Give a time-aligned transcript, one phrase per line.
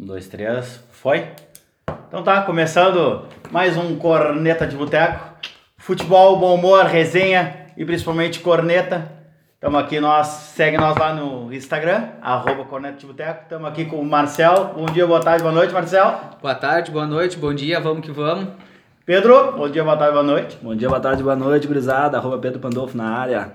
[0.00, 0.82] Um, dois, três.
[0.90, 1.26] Foi?
[2.08, 5.20] Então tá, começando mais um Corneta de Boteco.
[5.76, 9.12] Futebol, bom humor, resenha e principalmente corneta.
[9.54, 13.42] Estamos aqui, nós, segue nós lá no Instagram, arroba Corneta de Boteco.
[13.42, 14.72] Estamos aqui com o Marcel.
[14.74, 16.18] Bom dia, boa tarde, boa noite, Marcel.
[16.40, 18.48] Boa tarde, boa noite, bom dia, vamos que vamos.
[19.04, 20.58] Pedro, bom dia, boa tarde, boa noite.
[20.62, 22.16] Bom dia, boa tarde, boa noite, gurizada.
[22.16, 23.52] Arroba Pedro Pandolfo na área.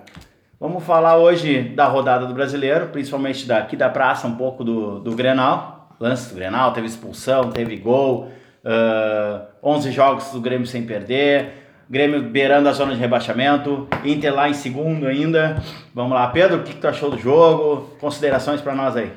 [0.59, 5.15] Vamos falar hoje da rodada do brasileiro, principalmente daqui da praça, um pouco do, do
[5.15, 5.74] Grenal.
[5.99, 8.31] Lance do Grenal, teve expulsão, teve gol,
[8.63, 14.49] uh, 11 jogos do Grêmio sem perder, Grêmio beirando a zona de rebaixamento, Inter lá
[14.49, 15.61] em segundo ainda.
[15.93, 17.95] Vamos lá, Pedro, o que, que tu achou do jogo?
[17.99, 19.11] Considerações para nós aí.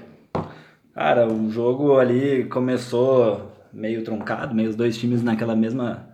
[0.95, 6.09] Cara, o jogo ali começou meio truncado, meio os dois times naquela mesma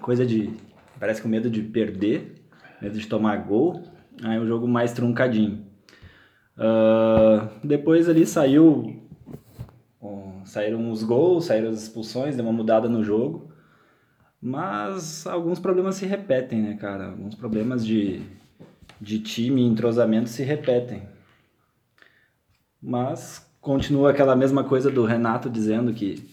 [0.00, 0.50] coisa de.
[1.00, 2.44] Parece com medo de perder,
[2.80, 3.82] medo de tomar gol.
[4.22, 5.64] Aí o jogo mais truncadinho.
[6.56, 9.07] Uh, depois ali saiu.
[10.48, 13.52] Saíram os gols, saíram as expulsões, deu uma mudada no jogo.
[14.40, 17.08] Mas alguns problemas se repetem, né, cara?
[17.10, 18.22] Alguns problemas de,
[19.00, 21.02] de time e entrosamento se repetem.
[22.80, 26.26] Mas continua aquela mesma coisa do Renato dizendo que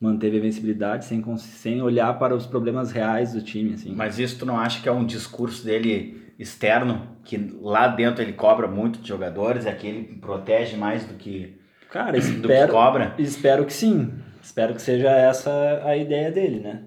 [0.00, 3.74] manteve a vencibilidade sem, sem olhar para os problemas reais do time.
[3.74, 3.92] Assim.
[3.94, 8.32] Mas isso tu não acha que é um discurso dele externo, que lá dentro ele
[8.32, 11.59] cobra muito de jogadores, é que ele protege mais do que,
[11.90, 13.14] Cara, espero, que cobra?
[13.18, 14.14] Espero que sim.
[14.40, 16.84] Espero que seja essa a ideia dele, né?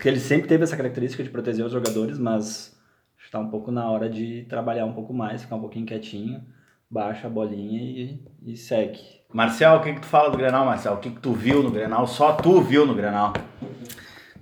[0.00, 2.74] Que ele sempre teve essa característica de proteger os jogadores, mas
[3.18, 6.42] está um pouco na hora de trabalhar um pouco mais, ficar um pouquinho quietinho,
[6.90, 8.98] baixa a bolinha e, e segue.
[9.30, 10.94] Marcel, o que, que tu fala do Grenal, Marcel?
[10.94, 12.06] O que, que tu viu no Grenal?
[12.06, 13.34] Só tu viu no Grenal?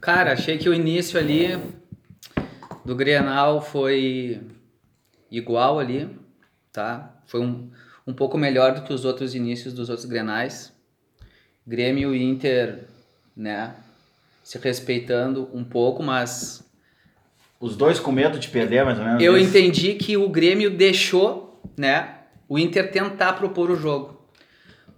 [0.01, 1.59] Cara, achei que o início ali
[2.85, 4.41] do Grenal foi
[5.29, 6.17] igual ali,
[6.73, 7.17] tá?
[7.27, 7.69] Foi um,
[8.07, 10.73] um pouco melhor do que os outros inícios dos outros Grenais.
[11.67, 12.85] Grêmio e Inter,
[13.37, 13.75] né?
[14.45, 16.65] Se respeitando um pouco, mas
[17.59, 19.23] os dois com medo de perder, mais ou menos.
[19.23, 19.49] Eu isso.
[19.49, 22.15] entendi que o Grêmio deixou, né,
[22.49, 24.17] o Inter tentar propor o jogo.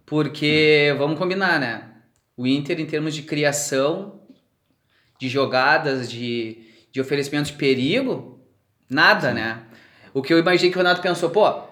[0.04, 1.84] Porque, vamos combinar, né?
[2.36, 4.20] O Inter, em termos de criação,
[5.19, 6.58] de jogadas, de,
[6.90, 8.40] de oferecimento de perigo,
[8.88, 9.62] nada, né?
[10.14, 11.67] O que eu imaginei que o Renato pensou, pô,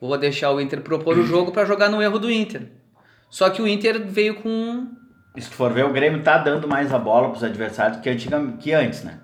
[0.00, 2.70] vou deixar o Inter propor o jogo para jogar no erro do Inter.
[3.30, 4.88] Só que o Inter veio com.
[5.36, 8.40] Se tu for ver, o Grêmio tá dando mais a bola pros adversários que, antiga,
[8.60, 9.18] que antes, né?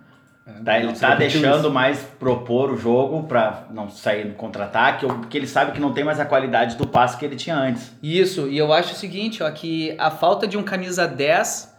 [0.45, 1.71] É, tá, ele tá deixando isso.
[1.71, 6.03] mais propor o jogo para não sair no contra-ataque, porque ele sabe que não tem
[6.03, 7.93] mais a qualidade do passe que ele tinha antes.
[8.03, 11.73] Isso, e eu acho o seguinte, ó, que a falta de um camisa 10,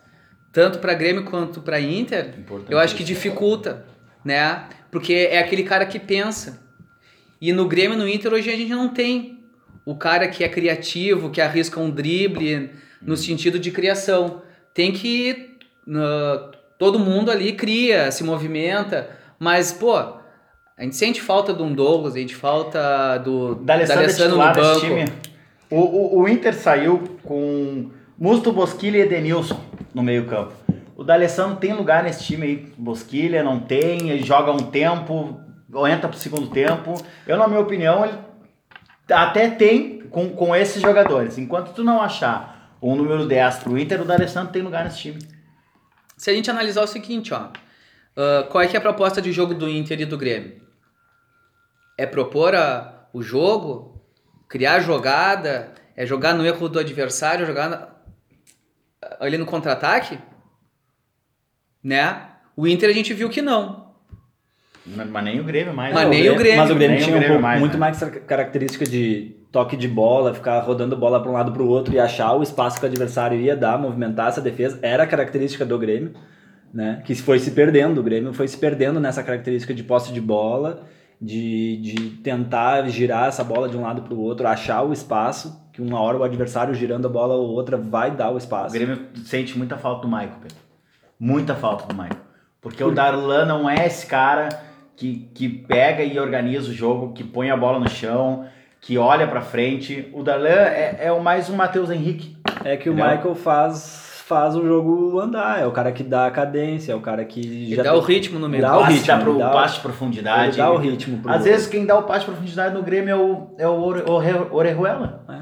[0.51, 2.34] tanto para Grêmio quanto para Inter,
[2.69, 3.85] eu acho que dificulta,
[4.24, 4.66] né?
[4.90, 6.62] Porque é aquele cara que pensa.
[7.41, 9.40] E no Grêmio no Inter hoje a gente não tem
[9.84, 12.69] o cara que é criativo, que arrisca um drible
[13.02, 14.44] no sentido de criação.
[14.74, 15.57] Tem que
[15.88, 19.09] uh, todo mundo ali cria, se movimenta,
[19.40, 24.38] mas, pô, a gente sente falta do um Douglas, a gente falta do D'Alessandro no
[24.38, 24.80] banco.
[24.80, 25.06] Time.
[25.69, 29.59] O, o, o, Inter saiu com Musto, Bosquilha e Edenilson
[29.94, 30.53] no meio campo.
[30.96, 35.40] O D'Alessandro tem lugar nesse time aí, Bosquilha não tem, ele joga um tempo,
[35.88, 37.02] entra pro segundo tempo.
[37.26, 38.18] Eu, na minha opinião, ele
[39.09, 41.38] até tem com, com esses jogadores.
[41.38, 45.20] Enquanto tu não achar um número 10 pro Inter, o D'Alessandro tem lugar nesse time
[46.22, 49.31] se a gente analisar o seguinte, ó, uh, qual é que é a proposta de
[49.31, 50.62] jogo do Inter e do Grêmio?
[51.98, 54.00] É propor a, o jogo,
[54.48, 57.88] criar jogada, é jogar no erro do adversário, jogar na,
[59.20, 60.20] ali no contra-ataque?
[61.84, 62.30] Né?
[62.56, 63.81] O Inter a gente viu que não.
[64.86, 65.94] Mas nem o Grêmio mais.
[65.94, 66.58] Mas nem o Grêmio.
[66.58, 67.80] Mas o Grêmio tinha um pouco, mais, muito né?
[67.80, 71.94] mais característica de toque de bola, ficar rodando bola para um lado para o outro
[71.94, 75.66] e achar o espaço que o adversário ia dar, movimentar essa defesa, era a característica
[75.66, 76.14] do Grêmio,
[76.74, 77.02] né?
[77.06, 80.84] Que foi se perdendo, o Grêmio foi se perdendo nessa característica de posse de bola,
[81.22, 85.62] de, de tentar girar essa bola de um lado para o outro, achar o espaço,
[85.72, 88.75] que uma hora o adversário girando a bola ou outra vai dar o espaço.
[88.75, 90.57] O Grêmio sente muita falta do Michael, Pedro.
[91.19, 92.22] Muita falta do Michael.
[92.62, 92.92] Porque Por...
[92.92, 94.50] o Darlan não é esse cara
[94.96, 98.46] que, que pega e organiza o jogo, que põe a bola no chão,
[98.80, 100.10] que olha para frente.
[100.14, 102.38] O Darlan é, é o mais um Matheus Henrique.
[102.64, 103.06] É que entendeu?
[103.06, 106.96] o Michael faz faz o jogo andar, é o cara que dá a cadência, é
[106.96, 108.00] o cara que e já dá tem...
[108.00, 108.64] o ritmo no meio.
[108.64, 110.58] Dá o ritmo, dá pro dá passe de profundidade.
[110.58, 111.18] dá o ritmo.
[111.22, 114.54] Pro Às vezes quem dá o passe de profundidade no Grêmio é o, é o
[114.56, 115.26] Orejuela.
[115.28, 115.42] É.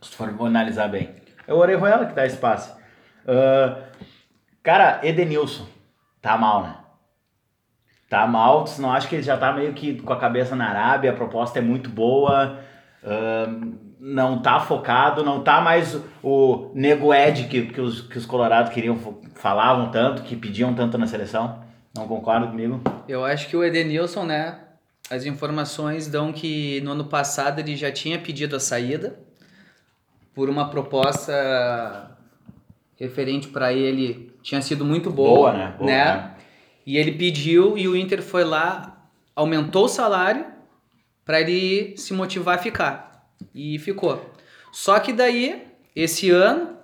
[0.00, 1.10] Se tu for analisar bem.
[1.46, 2.72] É o Orejuela que dá esse passe.
[3.24, 3.80] Uh,
[4.64, 5.66] cara, Edenilson,
[6.20, 6.74] tá mal, né?
[8.14, 11.10] Tá mal, senão acho que ele já tá meio que com a cabeça na Arábia,
[11.10, 12.60] a proposta é muito boa.
[13.02, 18.24] Uh, não tá focado, não tá mais o nego Ed que, que, os, que os
[18.24, 18.96] Colorados queriam,
[19.34, 21.58] falavam tanto, que pediam tanto na seleção.
[21.92, 22.80] Não concordo comigo?
[23.08, 24.60] Eu acho que o Edenilson, né?
[25.10, 29.18] As informações dão que no ano passado ele já tinha pedido a saída
[30.32, 32.16] por uma proposta
[32.96, 35.74] referente para ele tinha sido muito boa, boa né?
[35.76, 36.04] Boa, né?
[36.04, 36.34] né?
[36.86, 40.46] E ele pediu e o Inter foi lá, aumentou o salário
[41.24, 43.30] para ele se motivar a ficar.
[43.54, 44.32] E ficou.
[44.72, 45.62] Só que daí,
[45.94, 46.76] esse ano,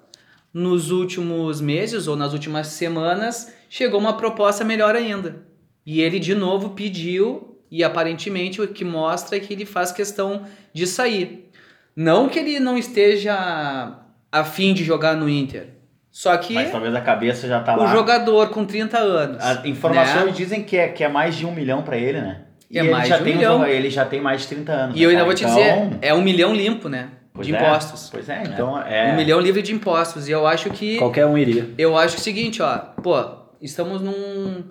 [0.52, 5.46] nos últimos meses ou nas últimas semanas, chegou uma proposta melhor ainda.
[5.84, 10.46] E ele de novo pediu, e aparentemente o que mostra é que ele faz questão
[10.72, 11.50] de sair.
[11.94, 13.98] Não que ele não esteja
[14.30, 15.79] afim de jogar no Inter.
[16.10, 16.54] Só que.
[16.54, 17.84] Mas talvez a cabeça já tá o lá.
[17.84, 19.42] O jogador com 30 anos.
[19.42, 20.32] As informações né?
[20.32, 22.42] dizem que é, que é mais de um milhão para ele, né?
[22.70, 23.66] E é mais já de um tem milhão.
[23.66, 24.96] ele já tem mais de 30 anos.
[24.96, 25.56] E eu ainda vou te então...
[25.56, 27.10] dizer, é um milhão limpo, né?
[27.32, 27.56] Pois de é.
[27.56, 28.08] impostos.
[28.10, 29.12] Pois é, então é.
[29.12, 30.28] Um milhão livre de impostos.
[30.28, 30.98] E eu acho que.
[30.98, 31.70] Qualquer um iria.
[31.78, 32.76] Eu acho é o seguinte, ó.
[32.78, 33.16] Pô,
[33.60, 34.64] estamos num,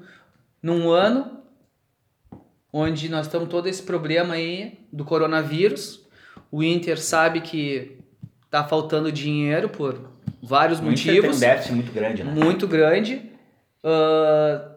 [0.62, 1.40] num ano
[2.72, 6.06] onde nós estamos todo esse problema aí do coronavírus.
[6.52, 7.98] O Inter sabe que
[8.50, 10.09] tá faltando dinheiro por
[10.42, 11.22] vários o motivos.
[11.22, 12.32] Tem um déficit muito grande, né?
[12.32, 13.22] Muito grande.
[13.84, 14.70] Uh,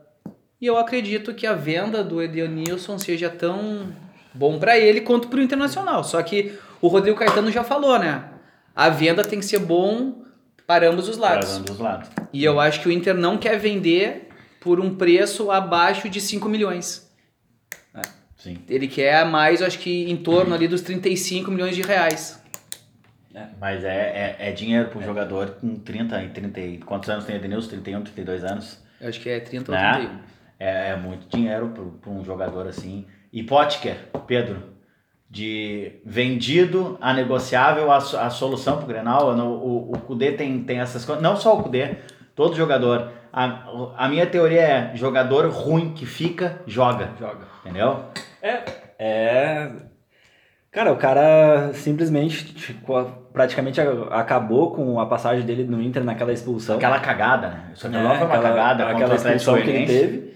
[0.60, 3.92] e eu acredito que a venda do Edenilson seja tão
[4.32, 6.04] bom para ele quanto para o Internacional.
[6.04, 8.24] Só que o Rodrigo Caetano já falou, né?
[8.74, 10.22] A venda tem que ser bom
[10.66, 11.48] para ambos os lados.
[11.48, 12.10] Para ambos os lados.
[12.32, 14.28] E eu acho que o Inter não quer vender
[14.60, 17.10] por um preço abaixo de 5 milhões.
[17.94, 18.02] É,
[18.38, 18.58] sim.
[18.68, 22.41] Ele quer mais, acho que em torno ali dos 35 milhões de reais.
[23.34, 25.06] É, mas é, é, é dinheiro para um é.
[25.06, 26.84] jogador com 30 e 30.
[26.84, 27.68] Quantos anos tem Edenilson?
[27.70, 28.82] 31, 32 anos?
[29.00, 29.88] Eu acho que é 30 né?
[29.88, 30.32] ou 31
[30.62, 33.04] é, é muito dinheiro para um jogador assim.
[33.32, 33.96] E Potker,
[34.28, 34.62] Pedro,
[35.28, 39.36] de vendido a negociável a, a solução para o Grenal.
[39.36, 41.22] O, o Cudê tem, tem essas coisas.
[41.22, 41.96] Não só o Cudê,
[42.36, 43.10] todo jogador.
[43.32, 43.64] A,
[43.96, 47.10] a minha teoria é jogador ruim que fica, joga.
[47.18, 47.46] Joga.
[47.64, 48.04] Entendeu?
[48.40, 48.62] É.
[48.98, 49.72] É.
[50.72, 53.78] Cara, o cara simplesmente tipo, praticamente
[54.10, 56.76] acabou com a passagem dele no Inter naquela expulsão.
[56.76, 57.70] Aquela cagada, né?
[57.74, 60.32] Isso aquela é, foi uma aquela, cagada aquela expulsão que ele teve.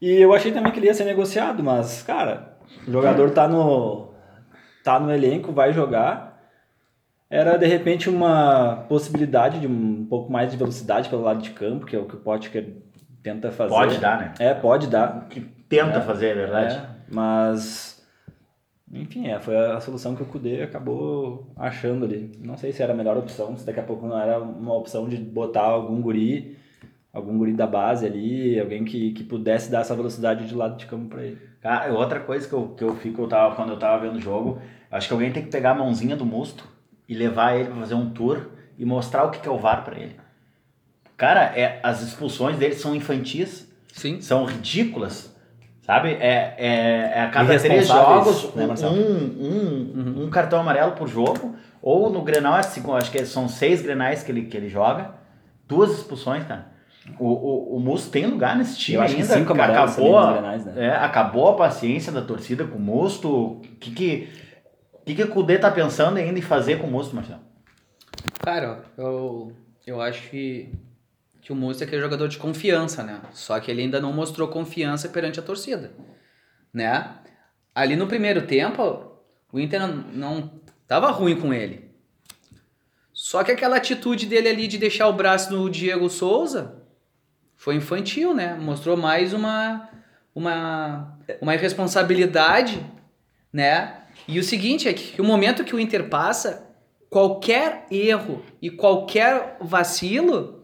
[0.00, 2.56] E eu achei também que ele ia ser negociado, mas, cara,
[2.86, 4.14] o jogador tá no,
[4.84, 6.40] tá no elenco, vai jogar.
[7.28, 11.84] Era, de repente, uma possibilidade de um pouco mais de velocidade pelo lado de campo,
[11.84, 12.76] que é o que o Potker
[13.22, 13.74] tenta fazer.
[13.74, 14.34] Pode dar, né?
[14.38, 15.26] É, pode dar.
[15.28, 16.76] Que tenta é, fazer, é verdade.
[16.76, 17.99] É, mas,
[18.92, 22.32] enfim, é, foi a solução que o Kudê acabou achando ali.
[22.40, 25.08] Não sei se era a melhor opção, se daqui a pouco não era uma opção
[25.08, 26.58] de botar algum guri
[27.12, 30.86] algum guri da base ali, alguém que, que pudesse dar essa velocidade de lado de
[30.86, 31.38] campo para ele.
[31.60, 34.20] Cara, outra coisa que eu, que eu fico, eu tava, quando eu tava vendo o
[34.20, 34.60] jogo,
[34.90, 36.64] acho que alguém tem que pegar a mãozinha do Musto
[37.08, 38.48] e levar ele para fazer um tour
[38.78, 40.16] e mostrar o que, que é o VAR para ele.
[41.16, 44.22] Cara, é, as expulsões dele são infantis, Sim.
[44.22, 45.29] são ridículas,
[45.82, 46.10] sabe?
[46.20, 50.24] É, é, é a cada três jogos né, um, um, uhum.
[50.24, 54.30] um cartão amarelo por jogo, ou no Grenal, é acho que são seis Grenais que
[54.30, 55.14] ele, que ele joga,
[55.66, 56.70] duas expulsões, cara.
[57.18, 59.26] O, o, o Musto tem lugar nesse time Eu acho ainda.
[59.26, 60.74] Que cinco acabou, a, né?
[60.76, 63.28] é, acabou a paciência da torcida com o Musto.
[63.28, 64.28] O que que,
[65.04, 67.40] que, que o Kudê tá pensando ainda em fazer com o Musto, Marcelo?
[68.42, 69.52] Cara, eu,
[69.86, 70.72] eu acho que,
[71.40, 73.20] que o Musto é aquele jogador de confiança, né?
[73.32, 75.92] Só que ele ainda não mostrou confiança perante a torcida,
[76.72, 77.16] né?
[77.74, 79.12] Ali no primeiro tempo,
[79.52, 81.90] o Inter não, não tava ruim com ele.
[83.12, 86.82] Só que aquela atitude dele ali de deixar o braço no Diego Souza
[87.56, 88.54] foi infantil, né?
[88.54, 89.88] Mostrou mais uma,
[90.34, 92.84] uma, uma irresponsabilidade,
[93.52, 94.04] né?
[94.26, 96.70] E o seguinte é que o momento que o Inter passa,
[97.08, 100.59] qualquer erro e qualquer vacilo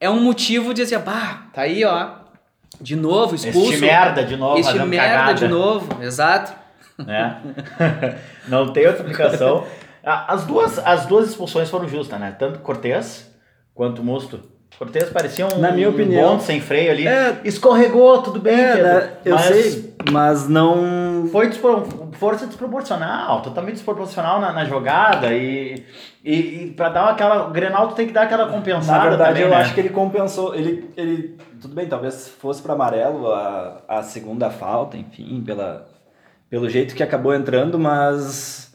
[0.00, 2.12] é um motivo de dizer, bah, tá aí, ó,
[2.80, 3.72] de novo, expulso.
[3.74, 5.34] Este merda de novo, Este merda cagada.
[5.34, 6.52] de novo, exato.
[6.98, 7.40] Né?
[8.48, 9.66] Não tem outra explicação.
[10.02, 12.34] As duas, as duas expulsões foram justas, né?
[12.38, 13.30] Tanto Cortez
[13.74, 14.40] quanto Mosto
[14.78, 17.06] Cortez parecia um, Na minha opinião, bonde sem freio ali.
[17.06, 21.28] É, Escorregou, tudo bem, é, né, Eu mas sei, mas não...
[21.30, 25.84] Foi despro, força desproporcional, totalmente desproporcional na, na jogada e,
[26.24, 27.46] e, e pra dar aquela...
[27.46, 29.56] O Grenal tu tem que dar aquela compensada Na verdade, também, eu né?
[29.56, 31.36] acho que ele compensou, ele, ele...
[31.60, 35.86] Tudo bem, talvez fosse para amarelo a, a segunda falta, enfim, pela,
[36.48, 38.69] pelo jeito que acabou entrando, mas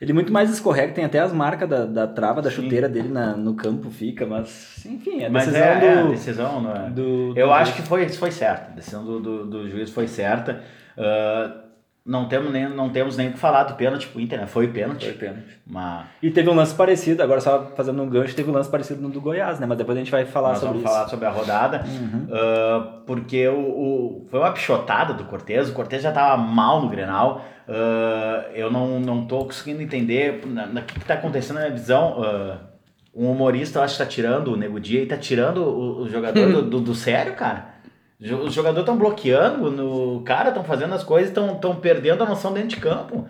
[0.00, 2.62] ele muito mais escorrega, tem até as marcas da, da trava da Sim.
[2.62, 5.86] chuteira dele na, no campo, fica, mas enfim, a mas decisão é, do.
[5.86, 6.90] É, a decisão não é.
[6.90, 10.06] Do, do eu acho que foi, foi certa, a decisão do, do, do juiz foi
[10.06, 10.62] certa.
[10.96, 11.65] Uh,
[12.06, 14.46] não temos nem, não temos nem o que falar do pênalti pro Inter, né?
[14.46, 15.04] Foi pênalti.
[15.06, 15.58] Foi pênalti.
[15.66, 16.06] Mas...
[16.22, 19.08] E teve um lance parecido, agora só fazendo um gancho, teve um lance parecido no
[19.10, 19.66] do Goiás, né?
[19.66, 20.92] Mas depois a gente vai falar Nós sobre vamos isso.
[20.94, 22.26] falar sobre a rodada, Uhum.
[22.30, 26.88] uh, porque o, o- foi uma pichotada do Cortez, o Cortez já tava mal no
[26.88, 31.72] Grenal, uh, eu não, não tô conseguindo entender o que, que tá acontecendo na minha
[31.74, 32.56] visão, uh,
[33.14, 36.08] um humorista eu acho que tá tirando o Nego Dia e tá tirando o, o
[36.08, 37.75] jogador do, do, do sério, cara.
[38.20, 42.70] Os jogadores estão bloqueando, no cara, estão fazendo as coisas, estão perdendo a noção dentro
[42.70, 43.26] de campo.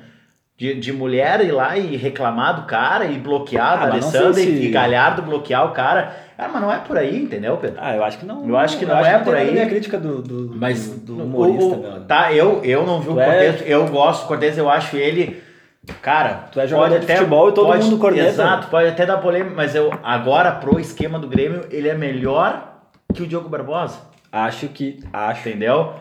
[0.58, 4.48] De, de mulher ir lá e reclamar do cara e bloquear Ah, não Alessandro se-
[4.48, 6.16] e Galhardo bloquear o cara.
[6.34, 7.76] Cara, mas não é por aí, entendeu, Pedro?
[7.78, 8.48] Ah, eu acho que não.
[8.48, 9.54] Eu acho que não é por tem nada a aí.
[9.54, 12.00] ver a crítica do, do, Mas do, do humorista, o- o- velho.
[12.04, 14.96] Tá, eu, eu não vi o Tu é- Cortez, eu gosto do Cortez, eu acho
[14.96, 15.42] ele.
[16.00, 18.28] Cara, Tu é jogador de futebol e todo mundo corneta.
[18.28, 22.78] Exato, pode até dar polêmica, mas eu agora pro esquema do Grêmio, ele é melhor
[23.12, 23.98] que o Diogo Barbosa.
[24.44, 25.00] Acho que.
[25.12, 25.48] Acho.
[25.48, 25.94] Entendeu?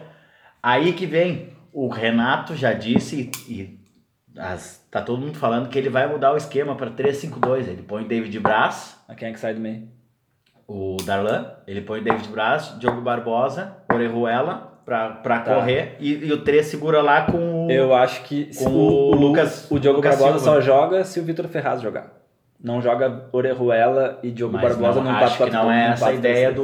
[0.61, 1.49] Aí que vem.
[1.71, 3.77] O Renato já disse e,
[4.37, 7.67] as- tá todo mundo falando que ele vai mudar o esquema para 3-5-2.
[7.67, 9.87] Ele põe David Braz, A quem é que sai do meio?
[10.67, 15.53] o Darlan, ele põe David Braz, Diogo Barbosa, Orejuela pra, pra Tá.
[15.55, 17.71] correr e, e o 3 segura lá com o.
[17.71, 20.55] Eu acho que Com o, o Lucas- o Diogo Lucas Barbosa Silva.
[20.55, 22.13] só joga se o Vitor Ferraz jogar.
[22.63, 26.13] Não joga Orejuela e Diogo Mas Barbosa não, acho 4 que não é essa a
[26.13, 26.63] ideia do,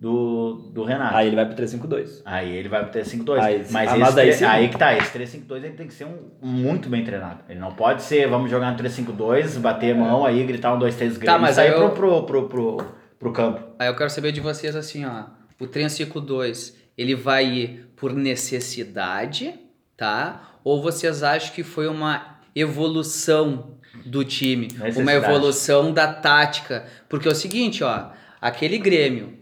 [0.00, 1.14] do, do Renato.
[1.14, 2.22] Aí ele vai pro 3-5-2.
[2.24, 3.38] Aí ele vai pro 3-5-2.
[3.38, 4.44] Aí- Mas, esse mas tre- sim.
[4.46, 7.40] aí que tá, esse 3-5-2 ele tem que ser um, muito bem treinado.
[7.48, 10.96] Ele não pode ser, vamos jogar no 3-5-2, bater a mão aí, gritar um, dois,
[10.96, 12.86] três Grêmio Tá, mas aí eu- pro, pro, pro, pro,
[13.18, 13.60] pro campo.
[13.78, 15.24] Aí eu quero saber de vocês assim, ó.
[15.60, 19.52] O Trenciclo 2, ele vai ir por necessidade,
[19.96, 20.40] tá?
[20.64, 23.74] Ou vocês acham que foi uma evolução
[24.06, 24.68] do time?
[24.96, 26.86] Uma evolução da tática?
[27.08, 28.08] Porque é o seguinte, ó.
[28.40, 29.34] Aquele Grêmio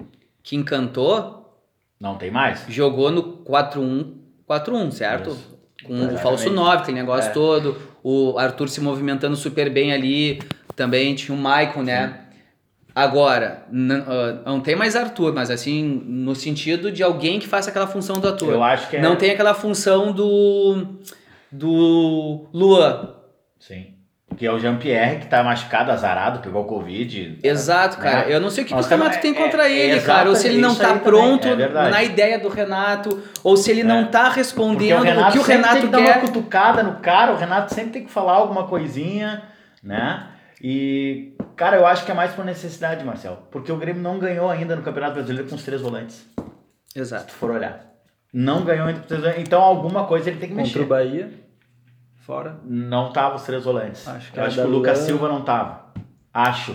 [0.48, 1.60] que encantou,
[2.00, 2.64] Não tem mais?
[2.68, 4.14] jogou no 4-1,
[4.48, 5.28] 4-1, certo?
[5.30, 5.58] Isso.
[5.84, 6.22] Com o Exatamente.
[6.22, 7.32] falso 9, aquele negócio É.
[7.34, 7.76] todo.
[8.02, 10.40] O Arthur se movimentando super bem ali.
[10.74, 12.20] Também tinha o Maicon, né?
[12.94, 17.68] Agora, n- ah, não tem mais Arthur, mas assim, no sentido de alguém que faça
[17.70, 18.54] aquela função do Arthur.
[18.54, 19.00] Eu acho que é.
[19.02, 20.84] Não tem aquela função do.
[21.52, 23.14] do Luan.
[23.60, 23.94] Sim.
[24.38, 27.40] Que é o Jean-Pierre, que tá machucado, azarado, pegou Covid.
[27.42, 28.26] Exato, cara.
[28.26, 28.35] Né?
[28.37, 30.07] Eu não sei o que, que o Renato temos- tem é- contra é- ele, exato,
[30.07, 30.28] cara.
[30.28, 33.85] Ou se ele não tá pronto é na ideia do Renato, ou se ele É.
[33.85, 36.21] não tá Porque respondendo o o, que o Renato tem que dar uma quer.
[36.21, 39.42] cutucada no cara, o Renato sempre tem que falar alguma coisinha,
[39.83, 40.28] né?
[40.62, 43.42] E, cara, eu acho que é mais por necessidade, Marcel.
[43.50, 46.25] Porque o Grêmio não ganhou ainda no Campeonato Brasileiro com os três volantes.
[46.92, 47.26] Se Exato.
[47.26, 47.80] tu for olhar.
[48.33, 49.42] Não ganhou ainda com os três volantes.
[49.42, 50.80] Então alguma coisa ele tem que Contra mexer.
[50.85, 51.30] o Bahia,
[52.28, 52.58] fora.
[52.62, 54.06] Não tava os três volantes.
[54.06, 54.68] Acho que acho que o.
[54.70, 55.87] Lucas Silva não tava.
[56.32, 56.75] Acho.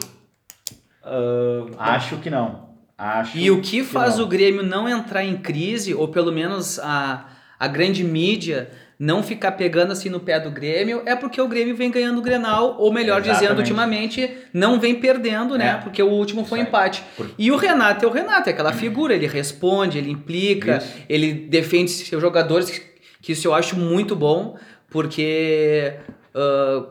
[1.03, 2.69] Ah, Acho que não.
[2.97, 4.25] Acho E o que faz não.
[4.25, 7.27] o Grêmio não entrar em crise, ou pelo menos a,
[7.59, 11.75] a grande mídia não ficar pegando assim no pé do Grêmio, é porque o Grêmio
[11.75, 13.59] vem ganhando o Grenal, ou melhor dizendo, Exatamente.
[13.59, 15.71] ultimamente, não vem perdendo, né?
[15.71, 15.73] É.
[15.83, 17.03] Porque o último foi empate.
[17.17, 20.93] Por- E o Renato é o Renato, é aquela figura, ele responde, ele implica, Isso.
[21.09, 22.81] ele defende seus jogadores, que-
[23.21, 24.57] que isso eu acho muito bom,
[24.93, 25.93] porque
[26.33, 26.83] ah,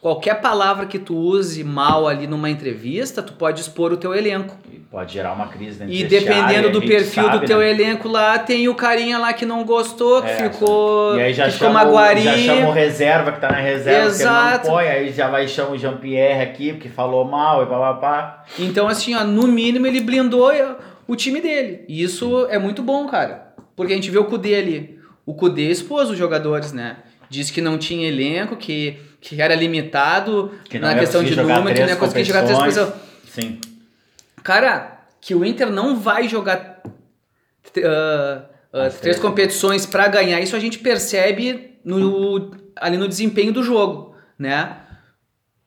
[0.00, 4.56] qualquer palavra que tu use mal ali numa entrevista, tu pode expor o teu elenco.
[4.70, 7.70] E Pode gerar uma crise dentro E dependendo do perfil sabe, do teu né?
[7.70, 11.46] elenco lá, tem o carinha lá que não gostou, que É, ficou, E aí já
[11.46, 12.22] que ficou maguari.
[12.22, 14.60] já chama o reserva que tá na reserva, Exato.
[14.62, 18.44] que não põe, aí já vai chamar o Jean-Pierre aqui, porque falou mal e papapá.
[18.58, 20.50] Então, assim, ó, no mínimo ele blindou
[21.06, 21.84] o time dele.
[21.88, 23.48] E isso é muito bom, cara.
[23.74, 24.98] Porque a gente vê o Kudê ali.
[25.26, 26.96] O Kudê expôs os jogadores, né?
[27.28, 31.80] Disse que não tinha elenco, que, que era limitado Que na questão de número, que
[31.80, 32.92] não ia conseguir jogar três posições.
[33.28, 33.60] Sim.
[34.42, 36.82] Cara, que o Inter não vai jogar
[37.84, 43.62] ah, As três competições pra ganhar, isso a gente percebe no, ali no desempenho do
[43.62, 44.78] jogo, né?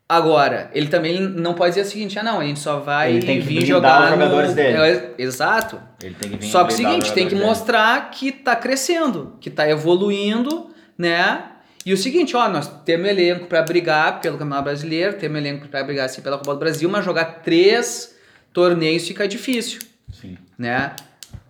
[0.08, 3.26] Agora, ele também não pode dizer o seguinte, ah não, a gente só vai Ele
[3.26, 4.56] tem que vir jogar os jogadores no...
[4.56, 4.78] dele.
[4.78, 5.80] É, exato.
[6.02, 9.52] Ele tem que vir Só que o seguinte, tem que mostrar que tá crescendo, que
[9.52, 11.49] tá evoluindo, né?
[11.86, 15.84] E o seguinte, ó, nós temos elenco pra brigar pelo Campeonato Brasileiro, temos elenco pra
[15.84, 18.16] brigar assim pela Copa do Brasil, mas jogar três
[18.52, 19.80] torneios fica difícil.
[20.12, 20.38] Sim.
[20.58, 20.94] né?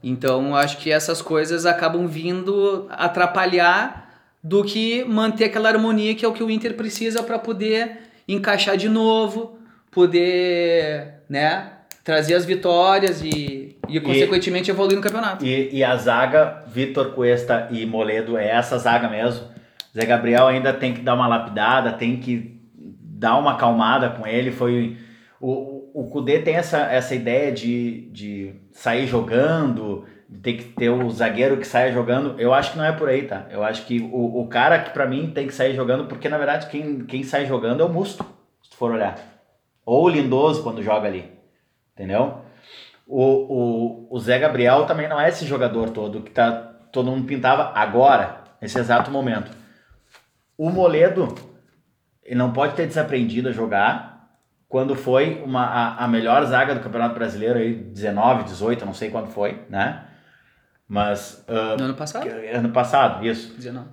[0.04, 4.10] Então, acho que essas coisas acabam vindo atrapalhar
[4.42, 8.78] do que manter aquela harmonia que é o que o Inter precisa para poder encaixar
[8.78, 9.60] de novo,
[9.92, 11.72] poder, né,
[12.04, 15.46] trazer as vitórias e, e consequentemente evoluir no campeonato.
[15.46, 19.48] E, e a zaga, Vitor Cuesta e Moledo, é essa zaga mesmo.
[19.94, 24.52] Zé Gabriel ainda tem que dar uma lapidada, tem que dar uma acalmada com ele.
[24.52, 24.98] Foi
[25.42, 30.06] o, o Kudê tem essa, essa ideia de, de sair jogando,
[30.42, 32.40] tem que ter o zagueiro que saia jogando.
[32.40, 33.48] Eu acho que não é por aí, tá?
[33.50, 36.38] Eu acho que o, o cara que para mim tem que sair jogando, porque na
[36.38, 38.24] verdade quem, quem sai jogando é o Musto,
[38.62, 39.18] se tu for olhar.
[39.86, 41.32] Ou o Lindoso quando joga ali.
[41.94, 42.42] Entendeu?
[43.08, 46.52] O, o, o Zé Gabriel também não é esse jogador todo que tá,
[46.92, 49.59] todo mundo pintava agora, nesse exato momento.
[50.60, 51.34] O Moledo,
[52.22, 54.28] ele não pode ter desaprendido a jogar
[54.68, 59.10] quando foi uma, a, a melhor zaga do Campeonato Brasileiro, aí, 19, 18, não sei
[59.10, 60.04] quando foi, né?
[60.86, 61.46] Mas.
[61.48, 62.30] Uh, no ano passado?
[62.54, 63.56] Ano passado, isso.
[63.56, 63.88] 19.
[63.88, 63.90] Uh,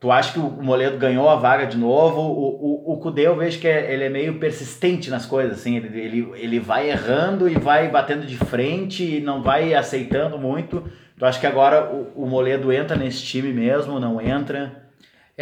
[0.00, 2.20] tu acha que o Moledo ganhou a vaga de novo?
[2.20, 5.76] O, o, o Kudê eu vejo que é, ele é meio persistente nas coisas, assim.
[5.76, 10.82] Ele, ele, ele vai errando e vai batendo de frente e não vai aceitando muito.
[11.16, 14.81] Tu acha que agora o, o Moledo entra nesse time mesmo, não entra?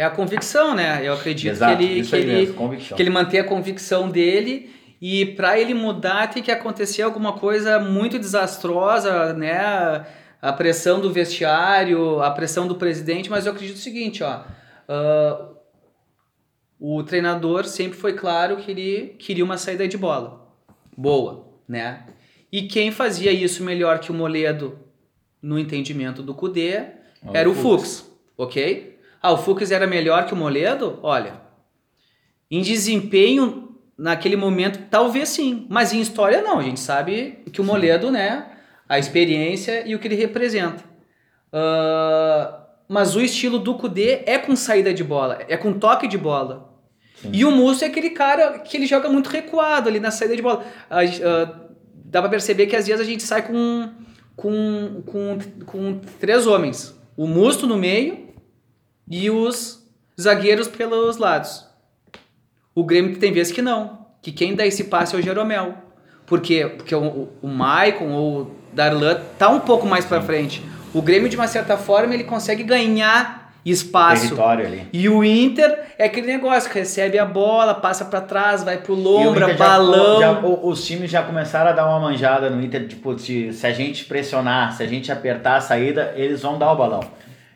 [0.01, 1.01] É a convicção, né?
[1.03, 5.25] Eu acredito Exato, que ele, que, ele, mesmo, que ele mantém a convicção dele e
[5.25, 10.05] para ele mudar tem que acontecer alguma coisa muito desastrosa, né?
[10.41, 14.41] a pressão do vestiário, a pressão do presidente, mas eu acredito o seguinte, ó,
[14.89, 15.55] uh,
[16.79, 20.51] o treinador sempre foi claro que ele queria uma saída de bola
[20.97, 22.07] boa, né?
[22.51, 24.79] E quem fazia isso melhor que o Moledo
[25.41, 26.85] no entendimento do Cudê
[27.31, 27.99] era o Fux.
[27.99, 28.90] Fux, ok?
[29.21, 30.99] Ah, o Fux era melhor que o Moledo?
[31.03, 31.41] Olha,
[32.49, 36.59] em desempenho naquele momento talvez sim, mas em história não.
[36.59, 38.51] A gente sabe que o Moledo, né?
[38.91, 40.83] a experiência e o que ele representa.
[41.47, 42.59] Uh,
[42.89, 46.77] mas o estilo do Kudê é com saída de bola, é com toque de bola.
[47.15, 47.29] Sim.
[47.31, 50.41] E o Musso é aquele cara que ele joga muito recuado ali na saída de
[50.41, 50.65] bola.
[50.89, 51.69] Uh,
[52.03, 53.89] dá para perceber que às vezes a gente sai com,
[54.35, 56.93] com, com, com três homens.
[57.15, 58.27] O Musto no meio
[59.11, 59.85] e os
[60.19, 61.65] zagueiros pelos lados.
[62.73, 64.07] O Grêmio tem vezes que não.
[64.21, 65.75] Que quem dá esse passe é o Jeromel.
[66.25, 66.65] Por quê?
[66.77, 70.63] Porque o, o Maicon ou Darlan tá um pouco mais para frente.
[70.93, 74.21] O Grêmio, de uma certa forma, ele consegue ganhar espaço.
[74.21, 74.87] Território ali.
[74.93, 78.93] E o Inter é aquele negócio que recebe a bola, passa para trás, vai pro
[78.93, 80.21] Lombra, balão.
[80.21, 83.67] Já, já, os times já começaram a dar uma manjada no Inter, tipo, se, se
[83.67, 87.01] a gente pressionar, se a gente apertar a saída, eles vão dar o balão.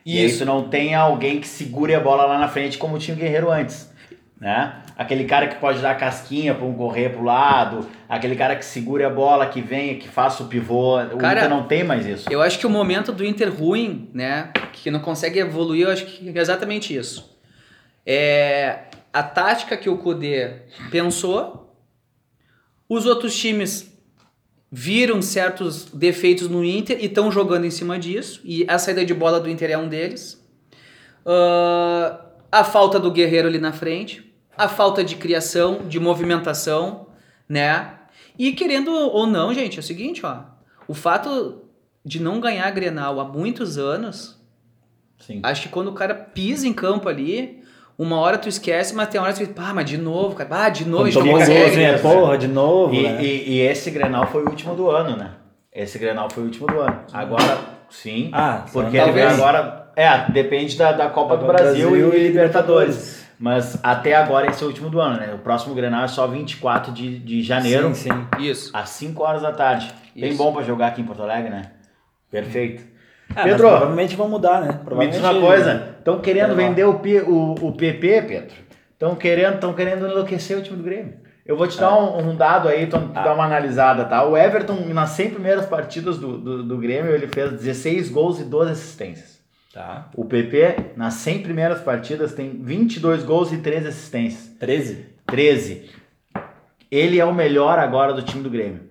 [0.06, 0.16] Isso.
[0.16, 3.18] E isso não tem alguém que segure a bola lá na frente como tinha o
[3.20, 3.90] Guerreiro antes
[4.40, 4.82] né?
[4.96, 9.06] Aquele cara que pode dar casquinha para um correr pro lado, aquele cara que segura
[9.06, 11.00] a bola, que vem, que faça o pivô.
[11.02, 12.30] O cara, Inter não tem mais isso.
[12.30, 16.06] Eu acho que o momento do Inter ruim, né, que não consegue evoluir, eu acho
[16.06, 17.34] que é exatamente isso.
[18.04, 20.50] É a tática que o Kudê
[20.90, 21.74] pensou,
[22.88, 23.95] os outros times
[24.70, 29.14] viram certos defeitos no Inter e estão jogando em cima disso, e a saída de
[29.14, 30.44] bola do Inter é um deles.
[31.24, 32.18] Uh,
[32.50, 34.26] a falta do guerreiro ali na frente
[34.56, 37.08] a falta de criação, de movimentação,
[37.48, 37.98] né?
[38.38, 40.44] E querendo ou não, gente, é o seguinte, ó.
[40.88, 41.62] O fato
[42.04, 44.40] de não ganhar a Grenal há muitos anos,
[45.18, 45.40] Sim.
[45.42, 47.62] acho que quando o cara pisa em campo ali,
[47.98, 50.64] uma hora tu esquece, mas tem hora que tu fala, ah, mas de novo, cara,
[50.64, 51.76] ah, de novo, a gente não consegue.
[51.76, 51.98] Né?
[51.98, 53.22] Porra, de novo, e, né?
[53.22, 55.30] e, e, esse Grenal foi o último do ano, né?
[55.72, 57.00] Esse Grenal foi o último do ano.
[57.12, 62.28] Agora, sim, ah, porque agora, é, depende da, da Copa do Brasil, Brasil, e, e
[62.28, 62.96] Libertadores.
[62.96, 63.26] Libertadores.
[63.38, 65.34] Mas até agora esse é o último do ano, né?
[65.34, 67.94] O próximo Grenal é só 24 de, de janeiro.
[67.94, 68.44] Sim, sim.
[68.44, 68.70] Isso.
[68.72, 69.92] Às 5 horas da tarde.
[70.14, 70.26] Isso.
[70.26, 71.70] Bem bom para jogar aqui em Porto Alegre, né?
[72.30, 72.82] Perfeito.
[73.36, 74.80] Ah, Pedro, provavelmente vão mudar, né?
[74.96, 75.94] Me diz uma coisa.
[75.98, 78.54] Estão querendo vender o, P, o, o PP, Pedro.
[78.94, 81.14] Estão querendo, tão querendo enlouquecer o time do Grêmio.
[81.44, 83.22] Eu vou te dar um, um, dado aí, tu ah.
[83.22, 84.24] dar uma analisada, tá?
[84.24, 88.44] O Everton, nas 100 primeiras partidas do, do, do Grêmio, ele fez 16 gols e
[88.44, 89.38] 12 assistências.
[89.72, 90.08] Tá.
[90.14, 94.50] O PP, nas 100 primeiras partidas, tem 22 gols e 13 assistências.
[94.58, 95.06] 13?
[95.26, 95.90] 13.
[96.90, 98.85] Ele é o melhor agora do time do Grêmio.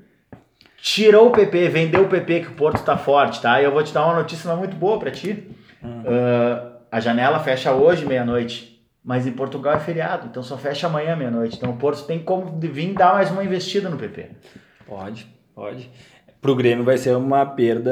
[0.77, 3.59] Tirou o PP, vendeu o PP que o Porto tá forte, tá?
[3.59, 5.49] E eu vou te dar uma notícia muito boa para ti.
[5.83, 6.01] Hum.
[6.01, 8.75] Uh, a janela fecha hoje, meia-noite.
[9.03, 11.57] Mas em Portugal é feriado, então só fecha amanhã, meia-noite.
[11.57, 14.29] Então o Porto tem como vir dar mais uma investida no PP.
[14.87, 15.91] Pode, pode.
[16.41, 17.91] Pro Grêmio vai ser uma perda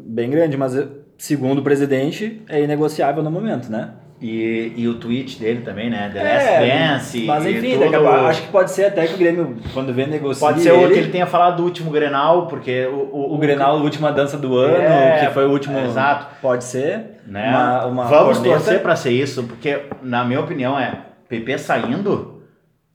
[0.00, 0.74] bem grande, mas
[1.16, 3.94] segundo o presidente, é inegociável no momento, né?
[4.20, 6.10] E, e o tweet dele também, né?
[6.12, 7.24] The Last é, Dance.
[7.24, 8.06] Mas enfim, tudo...
[8.06, 10.48] acho que pode ser até que o Grêmio, quando vem negociar.
[10.48, 10.84] Pode ser ele...
[10.84, 13.00] o que ele tenha falado do último Grenal, porque o.
[13.10, 15.78] O, o, o Grenal, a última dança do ano, é, que foi o último.
[15.78, 16.36] exato.
[16.42, 17.20] Pode ser.
[17.26, 17.48] Né?
[17.48, 18.58] Uma, uma Vamos corneta.
[18.58, 22.42] torcer para ser isso, porque, na minha opinião, é PP saindo,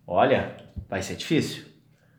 [0.05, 0.51] olha,
[0.87, 1.64] vai ser difícil.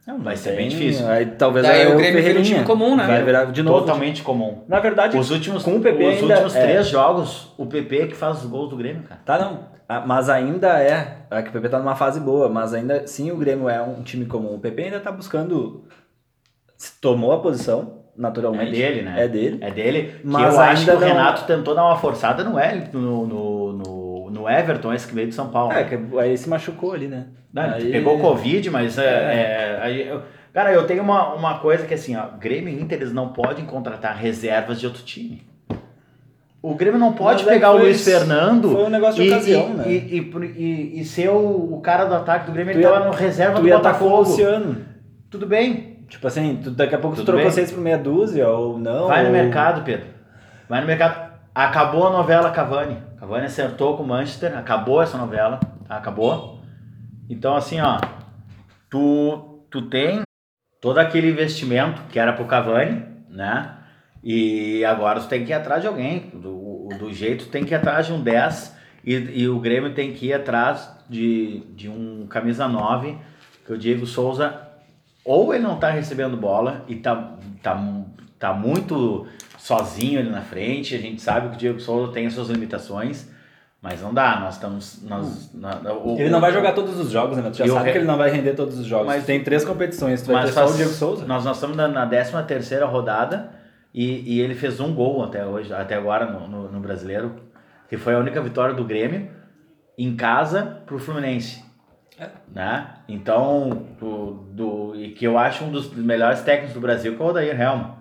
[0.06, 1.04] Não, vai ser bem difícil.
[1.08, 3.06] Aí talvez Daí o Grêmio vira um time comum, né?
[3.06, 3.80] Vai virar de novo.
[3.80, 4.62] Totalmente comum.
[4.68, 6.62] Na verdade, os últimos, com o PP os ainda últimos é.
[6.62, 9.20] três jogos, o PP é que faz os gols do Grêmio, cara.
[9.24, 9.76] Tá, não.
[9.88, 11.18] Ah, mas ainda é.
[11.28, 14.02] É que o PP tá numa fase boa, mas ainda sim o Grêmio é um
[14.02, 14.54] time comum.
[14.54, 15.84] O PP ainda tá buscando.
[17.00, 18.80] Tomou a posição, naturalmente.
[18.80, 19.24] É dele, né?
[19.24, 19.58] É dele.
[19.60, 20.20] É dele.
[20.22, 23.26] Mas eu acho que ainda o não- Renato tentou dar uma forçada no Wellington, no,
[23.26, 24.05] no, no,
[24.46, 25.72] no Everton, esse que veio de São Paulo.
[25.72, 27.26] É, que aí se machucou ali, né?
[27.52, 27.90] Não, aí...
[27.90, 29.02] Pegou Covid, mas é.
[29.04, 32.98] é, aí eu- cara, eu tenho uma, uma coisa que assim, ó, Grêmio e Inter
[32.98, 35.42] eles não podem contratar reservas de outro time.
[36.62, 39.32] O Grêmio não pode Mas é pegar o Luiz Fernando foi um negócio de e,
[39.32, 39.84] ocasião, e, né?
[39.88, 40.20] e,
[40.56, 43.12] e, e- ser o, o cara do ataque do Grêmio, Tu ele ia- tava no
[43.12, 44.16] reserva Tu do o Botafogo.
[44.18, 44.76] Luciano.
[45.30, 47.50] Tudo bem, Tipo assim, tu, daqui a pouco tu Tudo trocou bem.
[47.52, 49.08] seis por meia dúzia ou não.
[49.08, 50.06] vai no ou- mercado, Pedro.
[50.68, 51.25] Vai no mercado.
[51.56, 52.98] Acabou a novela Cavani.
[53.18, 55.96] Cavani acertou com o Manchester, acabou essa novela, tá?
[55.96, 56.60] acabou.
[57.30, 57.98] Então assim, ó,
[58.90, 60.20] tu, tu tem
[60.82, 63.74] todo aquele investimento que era pro Cavani, né?
[64.22, 66.28] E agora tu tem que ir atrás de alguém.
[66.34, 69.94] Do, do jeito tu tem que ir atrás de um 10 e, e o Grêmio
[69.94, 73.16] tem que ir atrás de, de um camisa 9,
[73.64, 74.60] que o Diego Souza
[75.24, 77.82] ou ele não tá recebendo bola e tá, tá,
[78.38, 79.26] tá muito
[79.66, 80.94] sozinho ali na frente.
[80.94, 83.28] A gente sabe que o Diego Souza tem as suas limitações,
[83.82, 84.38] mas não dá.
[84.40, 85.02] Nós estamos.
[85.02, 87.50] Nós, na- o- Ele não vai jogar todos os jogos, né?
[87.50, 89.06] Tu já sabe re- que ele não vai render todos os jogos.
[89.06, 91.26] Mas- tem três competições, tu vai ter só o Diego Souza.
[91.26, 93.50] Nós, nós estamos na, na 13 terceira rodada
[93.92, 97.34] e, e ele fez um gol até hoje, até agora no, no, no brasileiro,
[97.88, 99.28] que foi a única vitória do Grêmio
[99.98, 101.64] em casa pro Fluminense.
[102.18, 102.28] É.
[102.54, 102.86] Né?
[103.08, 107.24] Então, do, do, e que eu acho um dos melhores técnicos do Brasil, que é
[107.24, 107.95] o Odair Helm.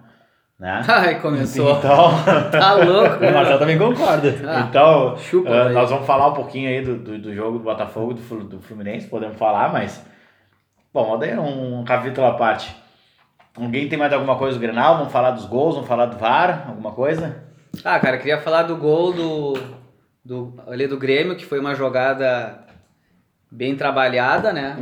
[0.60, 0.82] Né?
[0.88, 1.78] Ai, começou.
[1.78, 2.12] Então,
[2.52, 3.24] Tá louco?
[3.26, 4.34] O Marcelo também concorda.
[4.48, 5.74] Ah, então chupa, velho.
[5.74, 9.08] nós vamos falar um pouquinho aí do, do, do jogo do Botafogo do, do Fluminense,
[9.08, 10.04] podemos falar, mas.
[10.94, 12.74] Bom, daí é um capítulo à parte.
[13.58, 14.98] Alguém tem mais alguma coisa do Grenal?
[14.98, 17.44] Vamos falar dos gols, vamos falar do VAR, alguma coisa?
[17.84, 19.54] Ah, cara, queria falar do gol do,
[20.24, 22.66] do ali do Grêmio, que foi uma jogada
[23.52, 24.78] bem trabalhada, né?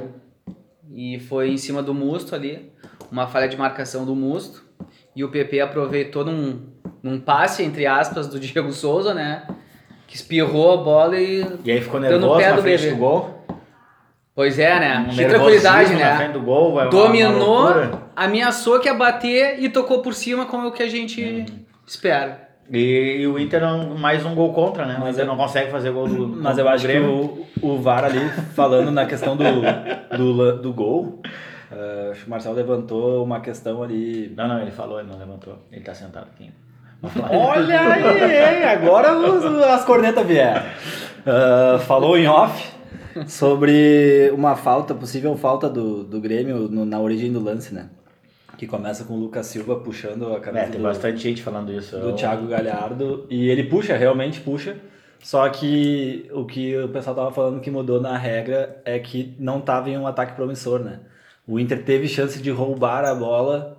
[0.92, 2.72] E foi em cima do Musto ali,
[3.12, 4.63] uma falha de marcação do Musto.
[5.16, 6.60] E o PP aproveitou num,
[7.02, 9.44] num passe, entre aspas, do Diego Souza, né?
[10.08, 11.46] Que espirrou a bola e.
[11.64, 12.92] E aí ficou nervoso pé na do frente bebê.
[12.94, 13.46] do gol?
[14.36, 15.06] Pois é, né?
[15.08, 16.18] Um Que tranquilidade, nervosismo na né?
[16.18, 17.70] frente do gol, vai uma- uma Dominou,
[18.16, 21.46] ameaçou que ia bater e tocou por cima, como é o que a gente
[21.86, 22.42] espera.
[22.72, 24.96] E, e o Inter não, mais um gol contra, né?
[24.98, 27.78] o Mas Inter eu- não consegue fazer gol do Mas eu acho que o, o
[27.80, 29.44] VAR ali, falando na questão do,
[30.18, 31.22] do, do gol,
[32.12, 34.34] acho que o Marcelo levantou uma questão ali.
[34.36, 35.58] Não, não, ele falou, ele não levantou.
[35.72, 36.52] Ele tá sentado aqui.
[37.32, 40.62] Olha aí, agora os- as cornetas vieram.
[41.26, 42.72] Ah, falou em off
[43.28, 47.88] sobre uma falta, possível falta do, do Grêmio no- na origem do lance, né?
[48.58, 51.72] Que começa com o Lucas Silva puxando a É, camisa tem do, bastante gente falando
[51.74, 51.98] isso.
[51.98, 54.76] do Eu- Thiago Galhardo e ele puxa, realmente puxa.
[55.20, 59.62] Só que o que o pessoal tava falando que mudou na regra é que não
[59.62, 61.00] tava em um ataque promissor, né?
[61.48, 63.78] O Inter teve chance de roubar a bola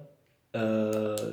[0.54, 1.32] ah,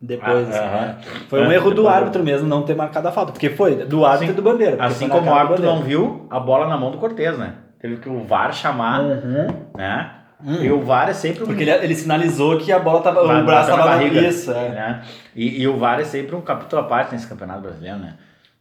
[0.00, 0.54] depois.
[0.54, 0.80] Ah, aham.
[0.86, 0.98] né?
[1.28, 4.04] Foi um É, erro do árbitro mesmo não ter marcado a falta, porque foi do
[4.04, 4.76] árbitro e do bandeira.
[4.84, 7.54] Assim como o árbitro não viu a bola na mão do Cortez, né?
[7.80, 9.02] Teve que o VAR chamar,
[9.74, 10.10] né?
[10.44, 10.62] Hum.
[10.62, 11.46] E o VAR é sempre um.
[11.46, 13.26] Porque ele, ele sinalizou que a bola tava.
[13.26, 14.68] Vai- o braço na barriga, Isso, é.
[14.68, 15.02] né?
[15.34, 18.14] E, e o VAR é sempre um capítulo à parte nesse campeonato brasileiro, né?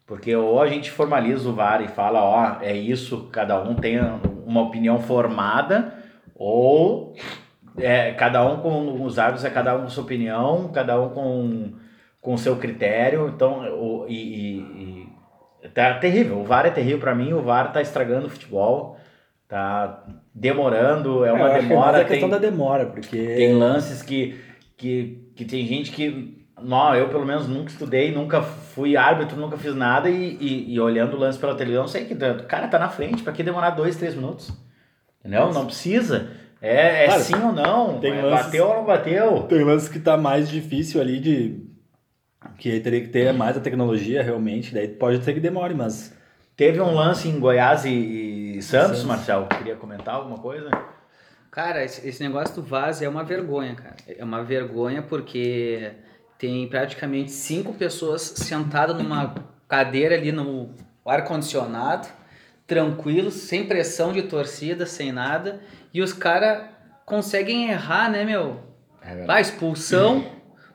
[0.05, 3.99] Porque ou a gente formaliza o VAR e fala, ó, é isso, cada um tem
[4.45, 5.93] uma opinião formada,
[6.35, 7.13] ou
[7.77, 11.71] é, cada um com os árbitros é cada um com sua opinião, cada um com
[12.21, 15.07] com seu critério, então o, e, e-
[15.63, 16.39] e- tá terrível.
[16.39, 18.97] O VAR é terrível pra mim, o VAR tá estragando o futebol,
[19.47, 23.15] tá demorando, é uma acho que é demora, a tem- questão da demora, porque.
[23.17, 24.39] tem lances que,
[24.75, 26.43] que, que tem gente que.
[26.59, 30.79] Não, eu pelo menos nunca estudei, nunca fui árbitro, nunca fiz nada e, e, e
[30.79, 33.71] olhando o lance pela televisão, sei que o cara tá na frente, pra que demorar
[33.71, 34.51] dois, três minutos?
[35.25, 35.51] Entendeu?
[35.51, 36.29] Não precisa.
[36.61, 37.99] É, é Claro, sim ou não?
[37.99, 39.43] tem É, lances- bateu ou não bateu?
[39.43, 41.65] Tem lances que tá mais difícil ali de.
[42.59, 46.13] Que teria que ter mais a tecnologia realmente, daí pode ser que demore, mas.
[46.55, 47.89] Teve um lance em Goiás e,
[48.57, 49.03] e Santos, Santos.
[49.03, 49.47] Marcel.
[49.57, 50.69] Queria comentar alguma coisa?
[51.51, 53.95] Cara, esse, esse negócio do Vaz é uma vergonha, cara.
[54.07, 55.91] É uma vergonha porque
[56.37, 59.35] tem praticamente cinco pessoas sentadas numa
[59.67, 60.69] cadeira ali no
[61.05, 62.07] ar-condicionado,
[62.67, 65.61] tranquilos, sem pressão de torcida, sem nada,
[65.93, 66.69] e os caras
[67.05, 68.63] conseguem errar, né, meu?
[69.01, 70.25] É Vai, expulsão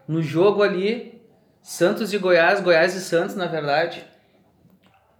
[0.07, 1.21] no jogo ali,
[1.63, 4.05] Santos e Goiás, Goiás e Santos, na verdade,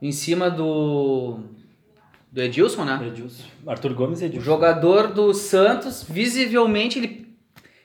[0.01, 1.41] em cima do,
[2.31, 3.01] do Edilson, né?
[3.09, 3.45] Edilson.
[3.67, 4.45] Arthur Gomes e O Edilson.
[4.45, 7.37] jogador do Santos, visivelmente, ele,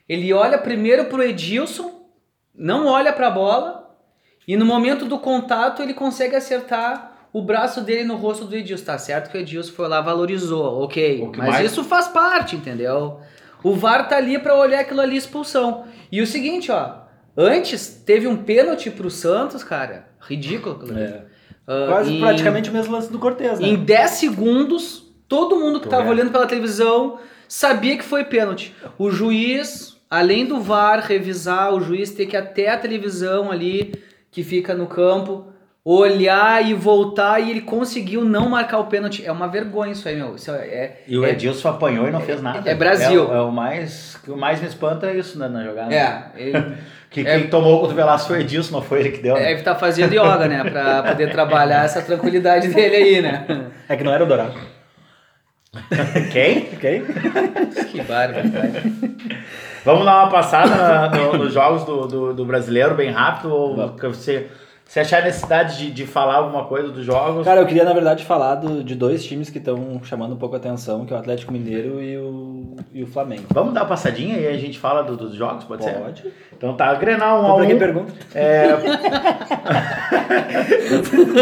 [0.08, 2.08] ele olha primeiro pro Edilson,
[2.54, 3.98] não olha pra bola,
[4.48, 8.86] e no momento do contato ele consegue acertar o braço dele no rosto do Edilson.
[8.86, 11.32] Tá certo que o Edilson foi lá, valorizou, ok.
[11.36, 13.20] Mas mais- isso faz parte, entendeu?
[13.62, 15.84] O VAR tá ali para olhar aquilo ali expulsão.
[16.10, 16.94] E o seguinte, ó,
[17.36, 20.80] antes teve um pênalti pro Santos, cara, ridículo.
[20.98, 21.26] É.
[21.68, 23.68] Uh, Quase em, praticamente o mesmo lance do Cortez, né?
[23.68, 27.18] Em 10 segundos, todo mundo que tava olhando pela televisão
[27.50, 28.74] sabia que foi pênalti.
[28.98, 33.94] O juiz, além do VAR revisar, o juiz ter que ir até a televisão ali
[34.32, 35.54] que fica no campo
[35.88, 39.24] olhar e voltar e ele conseguiu não marcar o pênalti.
[39.24, 40.36] É uma vergonha isso aí, meu.
[40.36, 42.68] Isso é, e o é, Edilson apanhou e não fez nada.
[42.68, 43.32] É, Brasil.
[43.32, 45.94] É, é, o mais o mais me espanta é isso né, na jogada.
[45.94, 46.32] É.
[46.36, 46.76] Ele,
[47.12, 49.36] que é, quem tomou o cotovelaço foi o Edilson, não foi ele que deu.
[49.36, 49.42] Né?
[49.42, 50.70] Deve estar tá fazendo yoga, né?
[50.70, 53.46] Pra poder trabalhar essa tranquilidade dele aí, né?
[53.88, 54.54] É que não era o Dourado.
[56.34, 56.62] Quem?
[56.82, 57.04] Quem?
[57.92, 58.50] Que bárbaro,
[59.86, 63.54] Vamos dar uma passada nos no jogos do, do, do, brasileiro bem rápido?
[63.54, 64.50] Ou você
[64.86, 67.44] você achar necessidade de, de falar alguma coisa dos jogos?
[67.44, 70.56] Cara, eu queria, na verdade, falar do, de dois times que estão chamando um pouco
[70.56, 73.44] a atenção, que é o Atlético Mineiro e o, e o Flamengo.
[73.52, 76.02] Vamos dar uma passadinha e a gente fala do, dos jogos, pode, pode ser?
[76.02, 76.24] Pode.
[76.56, 77.78] Então tá, Grenal 1 um a 1 um.
[77.78, 78.14] pergunta?
[78.34, 78.68] É...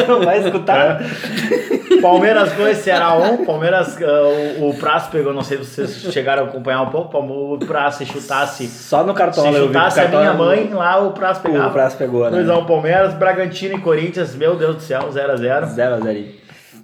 [0.08, 1.02] Não vai escutar.
[1.02, 2.02] É.
[2.02, 3.46] Palmeiras 2, Ceará 1.
[3.46, 7.18] Palmeiras, uh, o, o Prazo pegou, não sei se vocês chegaram a acompanhar um pouco,
[7.18, 8.68] o Prazo se chutasse...
[8.68, 11.70] Só no cartola Se chutasse a minha mãe, lá o Prazo pegava.
[11.70, 12.44] O Prazo pegou, né?
[12.44, 15.76] 2x1 Palmeiras, Bragantino e Corinthians, meu Deus do céu, 0x0.
[15.76, 16.26] 0x0.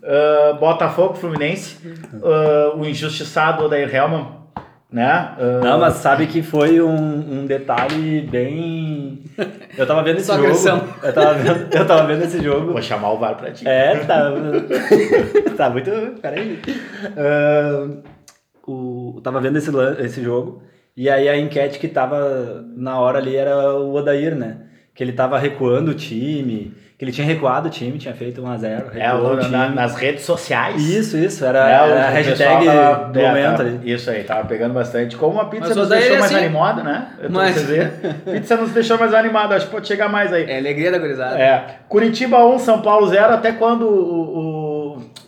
[0.02, 1.78] Uh, Botafogo, Fluminense,
[2.14, 4.28] uh, o injustiçado Odair Helman,
[4.92, 5.36] né?
[5.38, 5.64] Uh...
[5.64, 9.24] Não, mas sabe que foi um, um detalhe bem.
[9.78, 10.88] Eu tava vendo esse Só jogo.
[11.04, 12.72] Eu tava vendo, eu tava vendo esse jogo.
[12.72, 13.68] Vou chamar o VAR pra ti.
[13.68, 14.32] É, tá.
[15.56, 15.92] tá muito.
[16.22, 16.60] Peraí.
[17.16, 18.02] Uh,
[18.66, 20.64] o, eu tava vendo esse, esse jogo.
[20.98, 24.70] E aí a enquete que tava na hora ali era o Odair, né?
[25.00, 28.88] Que ele estava recuando o time, que ele tinha recuado o time, tinha feito 1x0.
[28.96, 30.76] É, o, na, nas redes sociais.
[30.90, 33.94] Isso, isso, era, é, era a hashtag tava, do é, momento tava, ali.
[33.94, 35.16] Isso aí, tava pegando bastante.
[35.16, 37.08] Como a pizza nos deixou mais assim, animada, né?
[37.30, 37.66] Mas...
[38.30, 40.52] pizza nos deixou mais animada, acho que pode chegar mais aí.
[40.52, 41.40] É alegria da gurizada.
[41.40, 41.66] É.
[41.88, 44.79] Curitiba 1, São Paulo 0, até quando o, o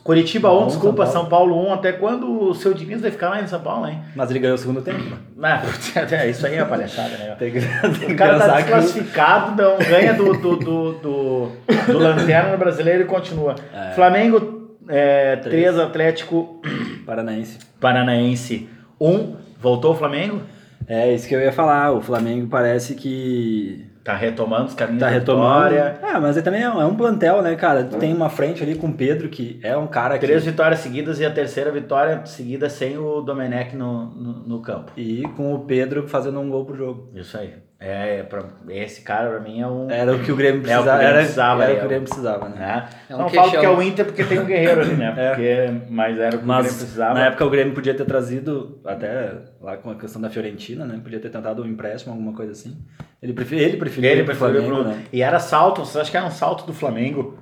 [0.04, 1.54] Curitiba 1, um, desculpa, São Paulo.
[1.54, 1.74] São Paulo 1.
[1.74, 4.00] Até quando o seu Diniz vai ficar lá em São Paulo, hein?
[4.16, 5.00] Mas ele ganhou o segundo tempo.
[5.38, 5.62] Né?
[6.12, 7.36] É, isso aí é palhaçada, né?
[7.38, 11.52] tem, tem o cara tá desclassificado, não, ganha do, do, do, do,
[11.88, 13.56] do Lanterna no Brasileiro e continua.
[13.74, 13.92] É.
[13.92, 16.62] Flamengo é, 3, Atlético
[17.06, 17.60] Paranaense.
[17.80, 19.36] Paranaense 1.
[19.60, 20.42] Voltou o Flamengo?
[20.88, 21.92] É, isso que eu ia falar.
[21.92, 25.70] O Flamengo parece que Tá retomando os caminhos tá da retomando.
[25.70, 26.00] vitória.
[26.02, 27.84] Ah, mas é também é um, é um plantel, né, cara?
[27.84, 30.26] Tu tem uma frente ali com o Pedro, que é um cara que...
[30.26, 34.92] Três vitórias seguidas e a terceira vitória seguida sem o Domenech no, no, no campo.
[34.98, 37.12] E com o Pedro fazendo um gol pro jogo.
[37.16, 37.54] Isso aí.
[37.84, 39.90] É, pra, esse cara pra mim é um.
[39.90, 40.92] Era o que o Grêmio precisava.
[40.92, 42.88] É o que o Grêmio precisava, era, era o que o Grêmio precisava, né?
[43.10, 43.14] É.
[43.14, 45.12] É um não falo que é o Inter porque tem um guerreiro ali, né?
[45.34, 45.82] Porque, é.
[45.90, 47.14] Mas era o que mas, o Grêmio precisava.
[47.16, 51.00] Na época o Grêmio podia ter trazido, até lá com a questão da Fiorentina, né?
[51.02, 52.78] Podia ter tentado um empréstimo, alguma coisa assim.
[53.21, 55.03] Ele preferiu, ele preferiu, ele preferiu Flamengo, né?
[55.13, 57.38] E era salto, acho que era um salto do Flamengo.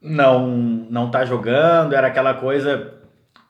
[0.00, 2.94] Não, não tá jogando, era aquela coisa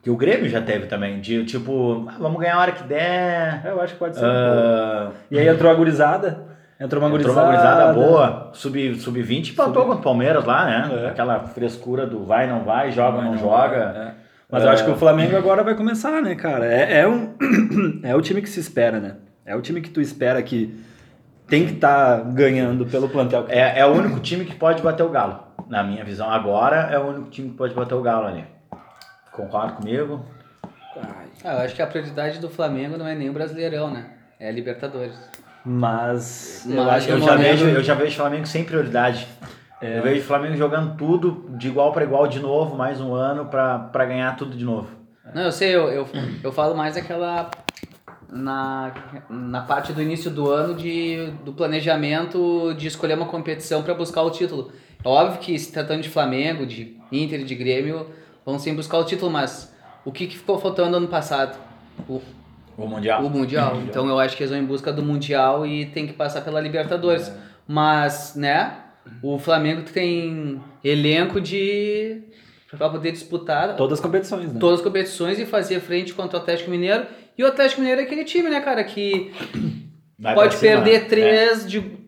[0.03, 3.63] que o Grêmio já teve também, de tipo, ah, vamos ganhar a hora que der.
[3.65, 4.25] Eu acho que pode ser.
[4.25, 5.13] Uh...
[5.31, 6.53] E aí entrou a gurizada.
[6.77, 7.39] Entrou uma gurizada.
[7.39, 8.51] Entrou uma gurizada boa.
[8.53, 11.03] Sub-20 sub empatou com o Palmeiras lá, né?
[11.05, 11.07] É.
[11.07, 13.77] Aquela frescura do vai, não vai, joga, vai, não, não, joga.
[13.77, 14.11] É.
[14.51, 16.65] Mas eu acho que o Flamengo agora vai começar, né, cara?
[16.65, 17.33] É, é, um,
[18.03, 19.15] é o time que se espera, né?
[19.45, 20.77] É o time que tu espera que
[21.53, 23.45] tem que estar tá ganhando pelo plantel.
[23.47, 25.39] é, é o único time que pode bater o Galo.
[25.69, 28.43] Na minha visão, agora é o único time que pode bater o Galo ali.
[29.31, 30.25] Concorda comigo?
[31.43, 34.05] Ah, eu acho que a prioridade do Flamengo não é nem o Brasileirão, né?
[34.39, 35.13] É a Libertadores.
[35.63, 39.27] Mas, eu, acho, eu, já vejo, eu já vejo o Flamengo sem prioridade.
[39.79, 39.99] É.
[39.99, 43.45] Eu vejo o Flamengo jogando tudo de igual para igual de novo, mais um ano
[43.45, 44.89] para ganhar tudo de novo.
[45.35, 46.07] Não, eu sei, eu, eu,
[46.43, 47.51] eu falo mais aquela.
[48.33, 48.91] Na,
[49.29, 54.23] na parte do início do ano de, do planejamento de escolher uma competição para buscar
[54.23, 54.71] o título.
[55.03, 58.07] É óbvio que se tratando de Flamengo, de Inter e de Grêmio,
[58.45, 61.57] vão sim buscar o título, mas o que, que ficou faltando ano passado?
[62.09, 62.21] O,
[62.77, 63.23] o Mundial.
[63.23, 63.81] O mundial.
[63.87, 66.59] Então eu acho que eles vão em busca do Mundial e tem que passar pela
[66.59, 67.27] Libertadores.
[67.27, 67.33] É.
[67.67, 68.77] Mas, né,
[69.21, 72.21] o Flamengo tem elenco de.
[72.77, 73.75] para poder disputar.
[73.75, 74.59] Todas as competições, né?
[74.59, 77.05] Todas as competições e fazer frente contra o Atlético Mineiro.
[77.37, 79.31] E o Atlético Mineiro é aquele time, né, cara, que
[80.23, 81.67] Vai pode perder cima, três é.
[81.67, 82.03] de.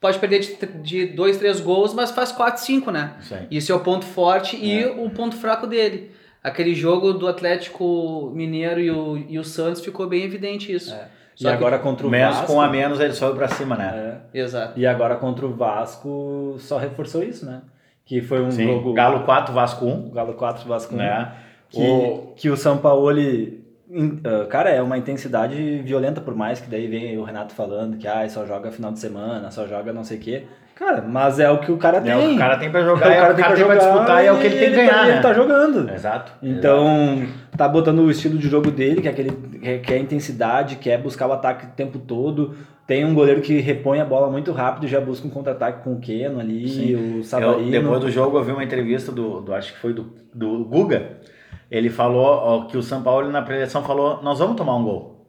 [0.00, 3.16] Pode perder de, de dois, três gols, mas faz quatro, cinco, né?
[3.20, 4.58] Isso, Isso é o ponto forte é.
[4.58, 6.10] e o ponto fraco dele.
[6.42, 10.94] Aquele jogo do Atlético Mineiro e o, e o Santos ficou bem evidente isso.
[10.94, 11.06] É.
[11.38, 12.52] e agora contra o menos Vasco.
[12.54, 14.22] com a menos ele sobe pra cima, né?
[14.32, 14.40] É.
[14.40, 14.80] Exato.
[14.80, 17.60] E agora contra o Vasco só reforçou isso, né?
[18.06, 18.64] Que foi um Sim.
[18.64, 18.94] jogo.
[18.94, 20.10] Galo 4, Vasco 1.
[20.12, 21.00] Galo 4, Vasco 1.
[21.02, 21.32] É.
[21.68, 22.32] Que, o...
[22.36, 23.59] que o São Paulo Uh,
[24.48, 28.28] cara, é uma intensidade violenta, por mais que daí vem o Renato falando que ah,
[28.28, 30.44] só joga final de semana, só joga não sei o quê.
[30.80, 32.10] Cara, mas é o que o cara tem.
[32.10, 33.86] É o que o cara tem pra jogar, é, o cara, tem, pra, jogar, pra
[33.86, 34.94] disputar e é o que ele, tem que ganhar.
[34.94, 35.12] Tá, né?
[35.12, 35.90] Ele tá jogando.
[35.90, 36.32] Exato.
[36.42, 37.32] Então, exato.
[37.54, 39.30] tá botando o estilo de jogo dele, que é aquele
[39.80, 42.54] que é intensidade, que é buscar o ataque o tempo todo.
[42.86, 46.00] Tem um goleiro que repõe a bola muito rápido, já busca um contra-ataque com o
[46.00, 47.18] Keno ali, Sim.
[47.20, 47.74] o Savarino.
[47.74, 50.64] Eu, depois do jogo eu vi uma entrevista do, do acho que foi do, do
[50.64, 51.18] Guga,
[51.70, 55.26] ele falou ó, que o São Paulo na preleção falou: nós vamos tomar um gol.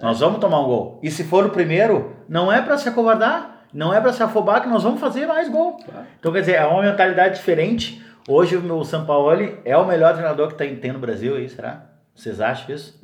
[0.00, 1.00] Nós vamos tomar um gol.
[1.02, 4.62] E se for o primeiro, não é para se acovardar, não é para se afobar
[4.62, 5.76] que nós vamos fazer mais gol.
[6.18, 8.04] Então, quer dizer, é uma mentalidade diferente.
[8.28, 9.30] Hoje o meu São Paulo
[9.64, 11.86] é o melhor treinador que tem, tem no Brasil aí, será?
[12.14, 13.00] Vocês acham isso?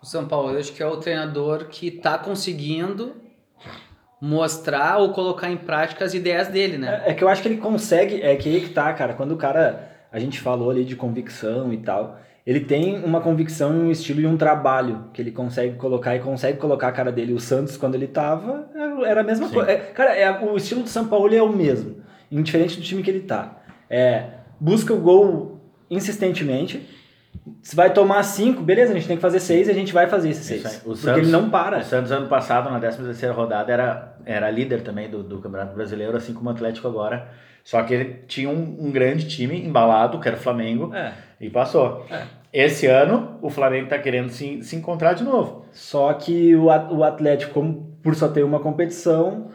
[0.00, 3.16] O São Paulo, eu acho que é o treinador que está conseguindo
[4.20, 7.02] mostrar ou colocar em prática as ideias dele, né?
[7.04, 9.32] É, é, que eu acho que ele consegue, é que aí que tá, cara, quando
[9.32, 12.18] o cara a gente falou ali de convicção e tal.
[12.46, 16.58] Ele tem uma convicção um estilo e um trabalho que ele consegue colocar e consegue
[16.58, 17.32] colocar a cara dele.
[17.32, 18.70] O Santos, quando ele tava,
[19.04, 19.68] era a mesma coisa.
[19.68, 21.96] É, cara, é, o estilo do São Paulo é o mesmo,
[22.30, 23.62] indiferente do time que ele tá.
[23.90, 24.28] É,
[24.60, 26.88] busca o gol insistentemente.
[27.62, 30.06] Se vai tomar cinco, beleza, a gente tem que fazer seis e a gente vai
[30.06, 30.62] fazer esses seis.
[30.84, 31.78] porque Santos, ele não para.
[31.78, 35.74] O Santos, ano passado, na 13 terceira rodada, era, era líder também do, do Campeonato
[35.74, 37.28] Brasileiro, assim como o Atlético agora
[37.66, 41.12] só que ele tinha um, um grande time embalado, que era o Flamengo, é.
[41.40, 42.06] e passou.
[42.08, 42.22] É.
[42.52, 45.64] Esse ano, o Flamengo está querendo se, se encontrar de novo.
[45.72, 49.50] Só que o, o Atlético, como, por só ter uma competição,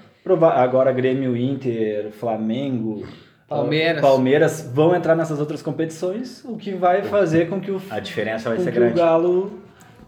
[0.54, 3.08] agora Grêmio, Inter, Flamengo,
[3.48, 4.02] Palmeiras.
[4.02, 8.50] Palmeiras vão entrar nessas outras competições, o que vai fazer com que o, a diferença
[8.50, 8.92] vai ser grande.
[8.92, 9.62] o Galo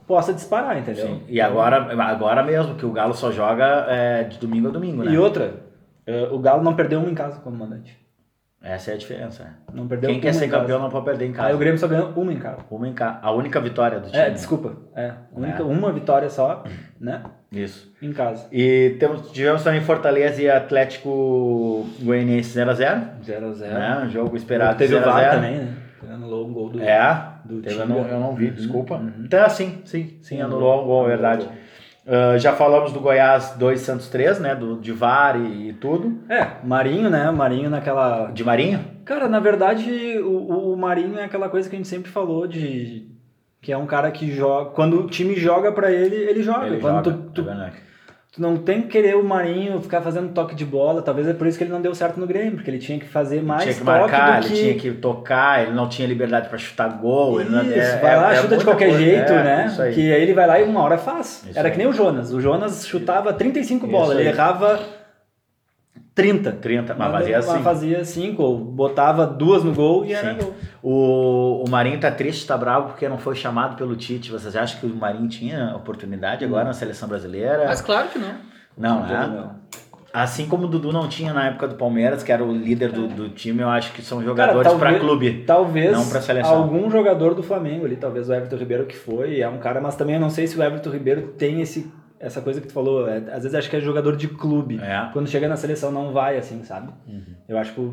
[0.06, 1.08] possa disparar, entendeu?
[1.08, 1.22] Sim.
[1.30, 5.12] E agora, agora mesmo, que o Galo só joga é, de domingo a domingo, né?
[5.14, 5.63] E outra,
[6.08, 8.04] Uh, o Galo não perdeu uma em casa como mandante.
[8.64, 9.46] Essa é a diferença.
[9.74, 11.50] Não perdeu Quem quer ser campeão não pode perder em casa.
[11.50, 12.60] Aí o Grêmio só ganhou uma em casa.
[12.72, 13.20] Uma em casa.
[13.22, 14.24] A única vitória do é, time.
[14.24, 14.78] É, desculpa.
[14.96, 15.66] É, única, é.
[15.66, 16.64] uma vitória só,
[16.98, 17.24] né?
[17.52, 17.94] Isso.
[18.02, 18.48] Em casa.
[18.54, 23.20] E temos, tivemos também Fortaleza e Atlético Goianiense 0x0.
[23.22, 23.60] 0x0.
[23.60, 24.04] Né?
[24.06, 24.78] Um jogo esperado.
[24.78, 25.74] Teve o VAR também, né?
[26.10, 26.82] Anulou um gol do.
[26.82, 27.94] É, do teve, time.
[27.94, 28.96] Eu não, eu não vi, uhum, desculpa.
[28.96, 29.12] Uhum.
[29.26, 31.50] Então, sim, sim, sim, anulou um gol, é verdade.
[32.06, 34.54] Uh, já falamos do Goiás 2 Santos 3, né?
[34.54, 36.20] Do, de VAR e, e, tudo.
[36.28, 37.32] É, Marinho, né?
[37.32, 38.30] Marinho naquela.
[38.32, 38.84] De Marinho?
[39.06, 43.10] Cara, na verdade, o, o Marinho é aquela coisa que a gente sempre falou de.
[43.62, 44.72] Que é um cara que joga.
[44.72, 46.68] Quando o time joga para ele, ele joga.
[46.68, 47.72] Ele Quando joga, tu, tu, é
[48.34, 51.04] tu não tem que querer o Marinho ficar fazendo toque de bola.
[51.04, 53.06] Talvez é por isso que ele não deu certo no Grêmio, porque ele tinha que
[53.06, 54.54] fazer mais tinha que toque marcar, do que...
[54.54, 57.40] ele tinha que tocar, ele não tinha liberdade para chutar gol.
[57.40, 57.74] Isso, ele não...
[57.74, 59.04] é, vai lá, é, chuta é de qualquer coisa.
[59.04, 59.76] jeito, é, né?
[59.80, 59.94] Aí.
[59.94, 61.46] Que aí ele vai lá e uma hora faz.
[61.48, 61.72] Isso Era aí.
[61.72, 62.34] que nem o Jonas.
[62.34, 64.80] O Jonas chutava 35 bolas, ele errava
[66.16, 66.52] 30.
[66.52, 67.52] 30, mas fazia assim.
[67.52, 70.14] Mas fazia 5, ou botava duas no gol e Sim.
[70.14, 70.54] era gol.
[70.82, 74.32] O, o Marinho tá triste, tá bravo porque não foi chamado pelo Tite.
[74.32, 77.66] Vocês acham que o Marinho tinha oportunidade agora na seleção brasileira?
[77.66, 78.36] Mas claro que não.
[78.78, 79.28] Não, né?
[79.28, 79.64] Não.
[80.14, 83.08] Assim como o Dudu não tinha na época do Palmeiras, que era o líder do,
[83.08, 85.44] do time, eu acho que são jogadores para clube.
[85.48, 86.54] Talvez não para seleção.
[86.54, 89.96] algum jogador do Flamengo ali, talvez o Everton Ribeiro que foi, é um cara, mas
[89.96, 91.92] também eu não sei se o Everton Ribeiro tem esse
[92.24, 94.80] essa coisa que tu falou, é, às vezes acho que é jogador de clube.
[94.82, 95.10] É.
[95.12, 96.92] Quando chega na seleção não vai assim, sabe?
[97.08, 97.36] Uhum.
[97.48, 97.92] Eu acho que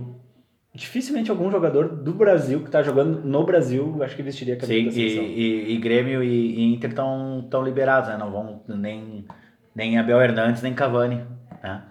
[0.73, 4.79] dificilmente algum jogador do Brasil que está jogando no Brasil, acho que vestiria a camisa
[4.79, 5.25] Sim, da seleção.
[5.25, 8.17] E, e, e Grêmio e, e Inter estão tão liberados, né?
[8.17, 9.27] Não vão nem
[9.75, 11.25] nem Abel Hernandes, nem Cavani,
[11.63, 11.83] né?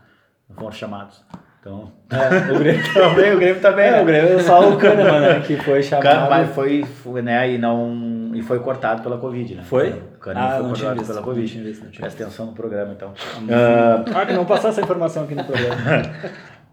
[0.47, 1.23] Não foram chamados.
[1.59, 3.85] Então, é, o Grêmio também, o Grêmio também.
[3.85, 4.01] É, né?
[4.01, 6.29] o Grêmio é só o Kahneman, né, que foi chamado.
[6.29, 7.93] Mas foi, foi, né, e não
[8.39, 9.63] e foi cortado pela Covid, né?
[9.63, 9.89] Foi?
[9.89, 11.41] O Kahneman ah, foi cortado visto, pela Covid.
[11.41, 13.09] Não tinha visto, não tinha Presta atenção no programa, então.
[13.09, 15.75] Uh, ah, que não passar essa informação aqui no programa.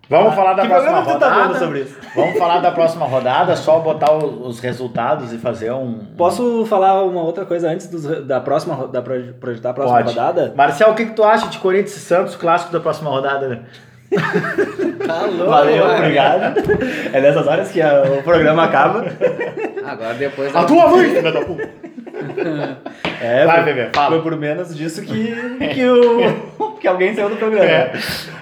[0.09, 1.53] Vamos ah, falar da próxima tá rodada.
[1.53, 1.99] Tá sobre isso?
[2.15, 5.99] Vamos falar da próxima rodada, só botar os resultados e fazer um.
[6.17, 10.11] Posso falar uma outra coisa antes dos, da próxima da projetar a próxima Pode.
[10.11, 10.55] rodada?
[10.57, 13.65] Marcel, o que, que tu acha de Corinthians e Santos, clássico da próxima rodada?
[15.07, 15.51] Tá louco.
[15.51, 16.59] Valeu, obrigado.
[17.13, 19.05] É nessas horas que a, o programa acaba.
[19.85, 20.55] Agora depois.
[20.55, 21.69] A tua mãe, filha da puta!
[23.21, 24.11] É, Vai, foi, bebê, fala.
[24.11, 25.35] foi por menos disso que,
[25.75, 27.65] que, o, que alguém saiu do programa.
[27.65, 27.93] É.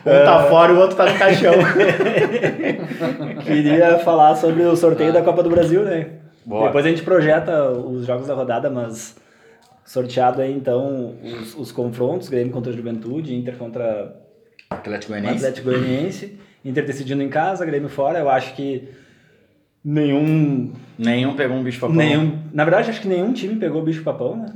[0.06, 1.54] Um tá fora e o outro tá no caixão.
[3.44, 5.14] Queria falar sobre o sorteio ah.
[5.14, 6.08] da Copa do Brasil, né?
[6.44, 6.66] Boa.
[6.66, 9.16] Depois a gente projeta os jogos da rodada, mas
[9.84, 14.14] sorteado aí então os, os confrontos, Grêmio contra a Juventude, Inter contra
[14.70, 15.36] Atlético Goianiense.
[15.36, 16.38] Atlético Goianiense.
[16.64, 18.18] Inter decidindo em casa, Grêmio fora.
[18.18, 18.88] Eu acho que
[19.84, 20.72] nenhum.
[20.98, 21.96] Nenhum pegou um bicho papão.
[21.96, 24.46] Nenhum, na verdade, acho que nenhum time pegou bicho papão, né?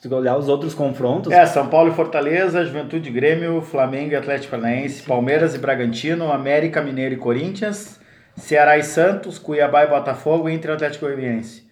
[0.00, 1.32] Se olhar os outros confrontos.
[1.32, 6.80] É, São Paulo e Fortaleza, Juventude Grêmio, Flamengo e Atlético Paranaense, Palmeiras e Bragantino, América,
[6.80, 8.00] Mineiro e Corinthians,
[8.36, 11.66] Ceará e Santos, Cuiabá e Botafogo, Inter e Atlético Goianiense.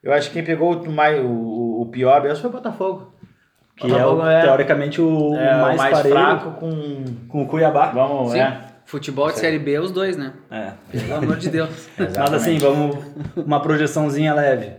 [0.00, 3.12] Eu acho que quem pegou o, o o pior mesmo foi o Botafogo.
[3.80, 7.86] Que Botafogo é, o, teoricamente o é, mais, mais parelho fraco com, com o Cuiabá.
[7.92, 8.40] Vamos, Sim.
[8.40, 8.60] é.
[8.84, 10.32] Futebol de Série B, os dois, né?
[10.50, 10.72] É.
[10.90, 11.88] Pelo amor de Deus.
[11.96, 12.96] Mas assim, vamos
[13.36, 14.72] uma projeçãozinha leve.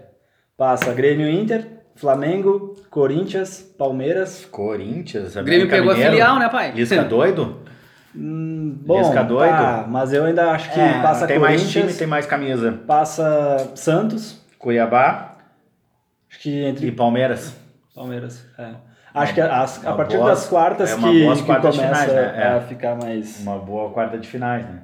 [0.58, 4.46] Passa Grêmio Inter, Flamengo, Corinthians, Palmeiras.
[4.52, 6.72] Corinthians, O Grêmio pegou a filial, né, pai?
[6.72, 7.62] Lisca doido?
[8.16, 9.50] Hum, bom, Lisca doido?
[9.50, 12.74] tá, mas eu ainda acho que É, passa tem Corinthians, mais time, tem mais camisa.
[12.86, 15.38] passa Santos, Cuiabá
[16.30, 17.56] acho que entre e Palmeiras.
[17.96, 18.46] Palmeiras.
[18.60, 18.91] É.
[19.14, 22.34] Acho que as- a partir boa- das quartas é que, que começa finais, né?
[22.38, 22.48] É.
[22.48, 23.42] a ficar mais.
[23.42, 24.84] Uma boa quarta de finais, né?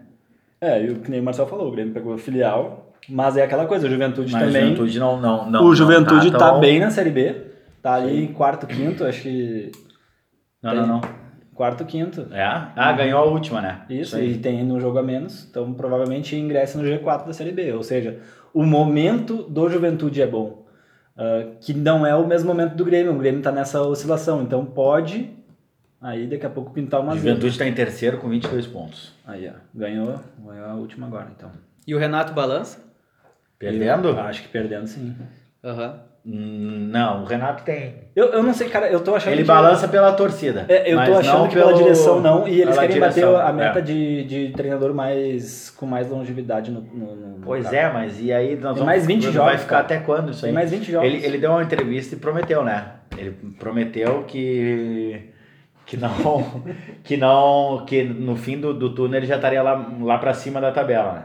[0.60, 3.44] É, e o que nem o Marcel falou, o Grêmio pegou a filial, mas é
[3.44, 4.62] aquela coisa, o Juventude Mas também.
[4.64, 5.64] o Juventude não, não, não.
[5.66, 7.36] o Juventude não tá, tão- bem na Série B,
[7.82, 9.72] tá ali em quarto, quinto, acho que.
[10.62, 11.02] Não, não, não.
[11.54, 12.28] Quarto, quinto.
[12.32, 12.44] É?
[12.76, 13.82] Ah, ganhou a última, né?
[13.90, 14.34] Isso, aí.
[14.34, 17.72] e tem no jogo a menos, então provavelmente ingressa no G4 da Série B.
[17.74, 18.20] Ou seja,
[18.54, 20.67] o momento do Juventude é bom.
[21.18, 23.14] Ah, que não é o mesmo momento do Grêmio.
[23.14, 25.30] O Grêmio tá nessa oscilação, então pode
[26.00, 27.16] aí daqui a pouco pintar uma.
[27.16, 29.14] Juventude está em terceiro com 22 pontos.
[29.26, 31.52] Aí, ó, ganhou, ganhou a última agora, então.
[31.88, 32.86] E o Renato balança?
[33.58, 34.10] Perdendo?
[34.10, 35.16] Eu acho que perdendo sim.
[35.64, 35.94] Aham.
[35.94, 37.96] Hum, Não, o Renato tem.
[38.14, 39.48] Eu, eu não sei, cara, eu tô achando Ele que...
[39.48, 40.66] balança pela torcida.
[40.68, 43.54] É, eu tô achando que pela pelo- direção não, e eles querem direção, bater a
[43.54, 43.82] meta é.
[43.82, 47.78] de, de treinador mais com mais longevidade no, no, no Pois cargo.
[47.78, 49.82] é, mas e aí nós Tem vamos, mais 20 vai jogos, ficar cara.
[49.84, 50.54] até quando isso Tem aí?
[50.54, 51.08] mais 20 jogos.
[51.08, 52.88] Ele, ele deu uma entrevista e prometeu, né?
[53.18, 55.30] Ele prometeu que
[55.86, 56.62] que não
[57.06, 60.60] que não que no fim do, do túnel ele já estaria lá lá para cima
[60.60, 61.24] da tabela, né?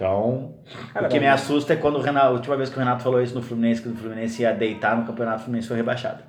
[0.00, 0.54] Então,
[0.94, 2.78] Cara, o que me mas- assusta é quando o Renato, a última vez que o
[2.78, 5.76] Renato falou isso no Fluminense, que o Fluminense ia deitar no campeonato, o Fluminense foi
[5.76, 6.22] rebaixado.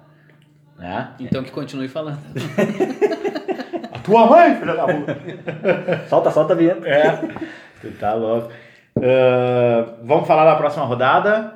[0.78, 1.12] Né?
[1.22, 2.20] Então que continue falando.
[3.94, 5.18] A tua mãe, filha da puta.
[6.10, 6.86] Solta, solta a vinheta.
[6.88, 7.12] É,
[7.80, 8.50] tu tá louco.
[8.98, 11.54] Ah, vamos falar da próxima rodada.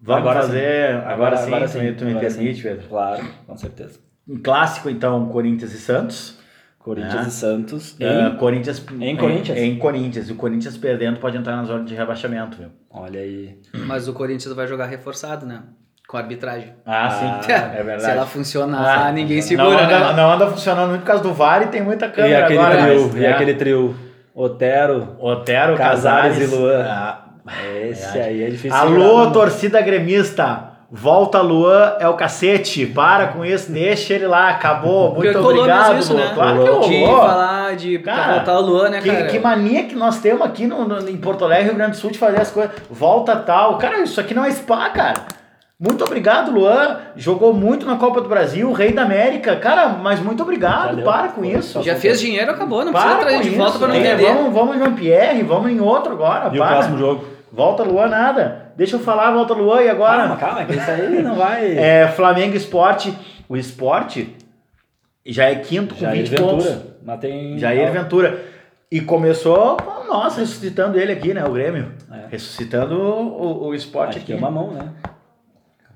[0.00, 0.90] Vamos Agora fazer.
[0.90, 0.96] sim.
[0.98, 2.62] Agora, Agora- sim, agora tu, sim, me- tu me agora permite, sim.
[2.62, 2.88] Pedro.
[2.88, 3.98] Claro, com certeza.
[4.28, 6.38] Um clássico, então, Corinthians e Santos.
[6.86, 7.28] Corinthians É.
[7.28, 7.96] e Santos.
[8.00, 8.36] Ah, Em...
[8.36, 9.58] Corinthians, em Corinthians?
[9.58, 10.28] Em, Corinthians.
[10.28, 12.68] E o Corinthians perdendo pode entrar na zona de rebaixamento, viu?
[12.88, 13.58] Olha aí.
[13.86, 15.62] Mas o Corinthians vai jogar reforçado, né?
[16.06, 16.72] Com a arbitragem.
[16.86, 17.50] Ah, Ah, sim.
[17.52, 18.02] É verdade.
[18.06, 20.12] Se ela funcionar, Ah, ninguém não segura, anda, né?
[20.12, 22.82] Não anda funcionando muito por causa do VAR e tem muita E câmera aquele agora.
[22.84, 23.32] trio, mas, e é.
[23.32, 23.96] aquele trio.
[24.32, 26.84] Otero, Otero, Casares Casares e Luan.
[26.88, 27.24] Ah,
[27.82, 28.18] esse verdade.
[28.20, 28.76] aí é difícil.
[28.76, 29.32] Alô, não.
[29.32, 30.65] torcida gremista!
[30.90, 32.86] Volta Luan é o cacete.
[32.86, 34.50] Para com isso, deixa ele lá.
[34.50, 35.14] Acabou.
[35.14, 36.24] Muito Porque obrigado, isso, Luan.
[36.24, 36.30] né?
[36.34, 39.26] Claro que De falar de Cara, voltar o Luan, né, que, cara?
[39.26, 42.10] que mania que nós temos aqui no, no- em Porto Alegre, Rio Grande do Sul,
[42.12, 42.72] de fazer as coisas.
[42.88, 43.78] Volta tal.
[43.78, 45.14] Cara, isso aqui não é spa, cara.
[45.78, 46.98] Muito obrigado, Luan.
[47.16, 49.56] Jogou muito na Copa do Brasil, Rei da América.
[49.56, 50.86] Cara, mas muito obrigado.
[50.90, 51.04] Valeu.
[51.04, 51.82] Para com isso.
[51.82, 52.82] Já fez dinheiro, acabou.
[52.84, 54.24] Não precisa Para trazer com de volta pra não entender.
[54.32, 56.48] Vamos, vamos em Jean-Pierre, vamos em outro agora.
[56.50, 56.72] E o para.
[56.76, 57.24] próximo jogo?
[57.56, 58.72] Volta Luan, nada.
[58.76, 59.80] Deixa eu falar, volta Luan.
[59.80, 60.18] E agora?
[60.18, 61.72] Calma, calma, que isso aí não vai.
[61.78, 63.16] É, Flamengo Esporte.
[63.48, 64.36] O Esporte
[65.24, 66.66] já é quinto com Jair 20 pontos.
[66.66, 66.86] Ventura.
[67.02, 67.58] Mas tem.
[67.58, 68.44] Jair Ventura.
[68.92, 71.44] E começou, com nós, ressuscitando ele aqui, né?
[71.44, 71.92] O Grêmio.
[72.12, 72.26] É.
[72.30, 74.26] Ressuscitando o, o, o esporte Acho aqui.
[74.26, 74.92] que é uma mão, né?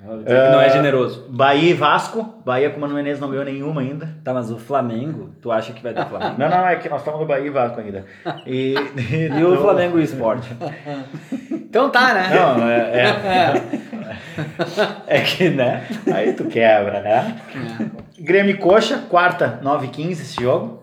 [0.03, 1.27] Não é generoso.
[1.29, 2.43] Bahia e Vasco.
[2.45, 4.09] Bahia com o Mano Menezes não ganhou nenhuma ainda.
[4.25, 6.37] Tá, mas o Flamengo, tu acha que vai dar Flamengo?
[6.39, 8.07] Não, não, é que nós estamos no Bahia e Vasco ainda.
[8.47, 8.75] E,
[9.39, 10.45] E o Flamengo e o Sport?
[11.71, 12.31] Então tá, né?
[12.35, 13.63] Não, é, é,
[15.07, 15.87] É que, né?
[16.13, 17.37] Aí tu quebra, né?
[18.19, 20.83] Grêmio e Coxa, quarta, 9h15 esse jogo.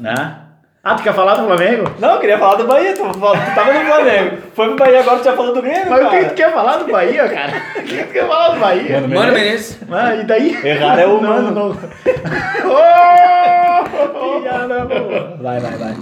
[0.00, 0.36] Né?
[0.84, 1.90] Ah, tu quer falar do Flamengo?
[1.98, 3.18] Não, eu queria falar do Bahia, tu, tu
[3.54, 4.36] tava no Flamengo.
[4.52, 6.76] Foi pro Bahia agora, tu já falou do Grêmio, Mas o que tu quer falar
[6.76, 7.52] do Bahia, cara?
[7.80, 9.00] O que tu quer falar do Bahia?
[9.00, 9.78] Mano, Mano Menezes.
[9.90, 10.58] Ah, e daí?
[10.62, 11.50] Errar é o Não, mano.
[11.52, 11.70] não.
[12.66, 14.40] Oh!
[14.42, 15.38] Piada boa.
[15.40, 15.94] Vai, vai, vai.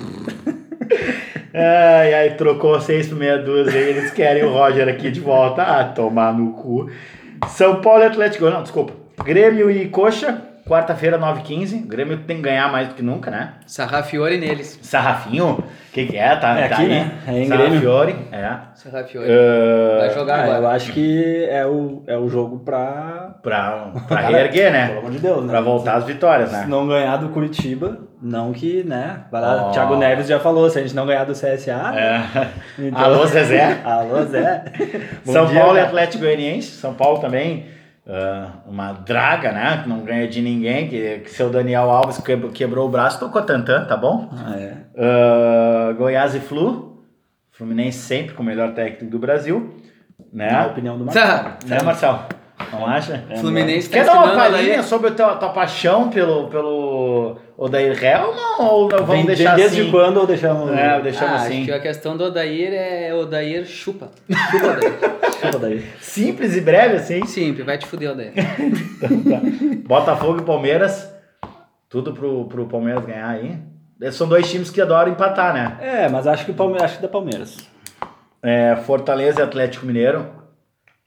[1.55, 5.63] Ai, ai, trocou seis por meia dúzia e eles querem o Roger aqui de volta.
[5.63, 6.91] Ah, tomar no cu.
[7.49, 8.47] São Paulo e Atlético.
[8.51, 8.93] Não, desculpa.
[9.25, 11.85] Grêmio e Coxa, quarta-feira, 9h15.
[11.85, 13.55] O Grêmio tem que ganhar mais do que nunca, né?
[13.67, 14.79] Sarrafiore neles.
[14.83, 16.35] Sarrafinho, o que, que é?
[16.37, 16.89] Tá, É tá aqui, aí.
[16.89, 17.13] né?
[17.29, 18.57] É em Sarrafiore, é.
[18.75, 19.29] Sarrafiore.
[19.29, 20.75] Uh, Vai jogar Ah, eu agora.
[20.77, 23.35] acho que é o, é o jogo pra.
[23.43, 24.99] pra, pra reerguer, Pelo né?
[24.99, 25.51] amor de Deus, né?
[25.51, 26.65] Pra voltar às vitórias, Se né?
[26.69, 29.21] não ganhar do Curitiba, não que, né?
[29.31, 29.71] Vai lá, Ó.
[29.71, 31.93] Thiago Neves já falou, se a gente não ganhar do CSA.
[31.97, 32.23] É.
[32.79, 33.79] então- Alô, Zezé.
[33.85, 34.65] Alô, Zé.
[35.25, 35.81] São dia, Paulo e.
[35.81, 36.69] Atlético Goianiense.
[36.73, 37.67] São Paulo também,
[38.09, 39.81] ah, uma draga, né?
[39.83, 40.89] Que não ganha de ninguém.
[40.89, 44.29] Que, que seu Daniel Alves quebrou, quebrou o braço, tocou tantã, tá bom?
[44.33, 44.75] Ah, é.
[44.97, 47.03] Ah, Goiás e Flu.
[47.51, 49.75] Fluminense sempre com o melhor técnico do Brasil.
[50.33, 50.67] Na Né?
[50.67, 51.13] opinião do Tá.
[51.13, 51.57] Marcelo.
[51.67, 52.19] Né, Marcelo?
[52.73, 53.25] Não acha?
[53.29, 54.83] É, Fluminense tá Quer dar uma palhinha aí.
[54.83, 56.92] sobre a tua, tua paixão pelo, pelo
[57.65, 57.97] Odair
[58.27, 58.67] ou não?
[58.67, 59.91] Ou não vamos Vem deixar desde assim?
[59.93, 60.71] quando ou deixamos...
[60.73, 61.57] É, deixamos ah, assim.
[61.59, 64.09] acho que a questão do Odair é Odair chupa.
[64.51, 64.93] Chupa, Odair.
[65.41, 65.85] Chupa daí.
[66.01, 67.25] Simples e breve assim.
[67.25, 68.33] Simples, vai te fuder, Odair.
[69.87, 71.09] Botafogo e Palmeiras.
[71.89, 73.59] Tudo pro, pro Palmeiras ganhar aí.
[74.11, 75.77] São dois times que adoram empatar, né?
[75.81, 77.57] É, mas acho que o Palmeiras, acho que dá Palmeiras.
[78.43, 80.27] É, Fortaleza e Atlético Mineiro.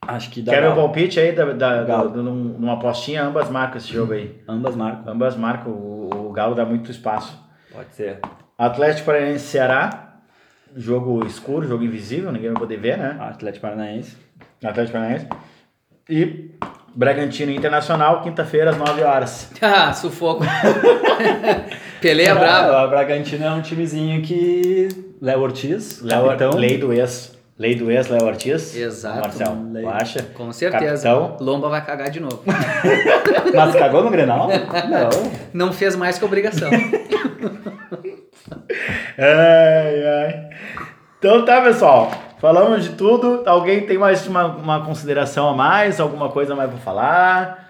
[0.06, 0.82] Acho que dá Quer meu Galo.
[0.84, 3.24] palpite aí da, da, da- num- numa apostinha?
[3.24, 4.40] Ambas marcam esse jogo aí.
[4.48, 5.12] Ambas marcam.
[5.12, 5.72] Ambas marcam.
[6.36, 7.34] Galo dá muito espaço.
[7.72, 8.20] Pode ser.
[8.58, 10.18] Atlético Paranaense e Ceará.
[10.76, 13.16] Jogo escuro, jogo invisível, ninguém vai poder ver, né?
[13.18, 14.14] Atlético Paranaense.
[14.62, 15.26] Atlético Paranaense.
[16.10, 16.50] E
[16.94, 19.50] Bragantino Internacional, quinta-feira às 9 horas.
[19.62, 20.44] Ah, sufoco.
[22.02, 22.86] Pelé é bravo.
[22.86, 24.88] O Bragantino é um timezinho que...
[25.22, 26.50] Léo Ortiz, Léo, capitão.
[26.50, 27.35] Lei do ex.
[27.58, 28.76] Lei do ex, Léo Ortiz.
[28.76, 29.20] Exato.
[29.20, 29.56] Marcel,
[29.90, 30.22] acha?
[30.34, 31.08] Com certeza.
[31.08, 31.36] Capitão.
[31.40, 32.42] Lomba vai cagar de novo.
[33.54, 34.48] Mas cagou no Grenal?
[34.48, 35.32] Não.
[35.66, 36.68] Não fez mais que obrigação.
[39.18, 40.50] Ai, ai.
[41.18, 42.12] Então tá, pessoal.
[42.38, 43.42] Falamos de tudo.
[43.46, 45.98] Alguém tem mais uma, uma consideração a mais?
[45.98, 47.66] Alguma coisa mais pra falar?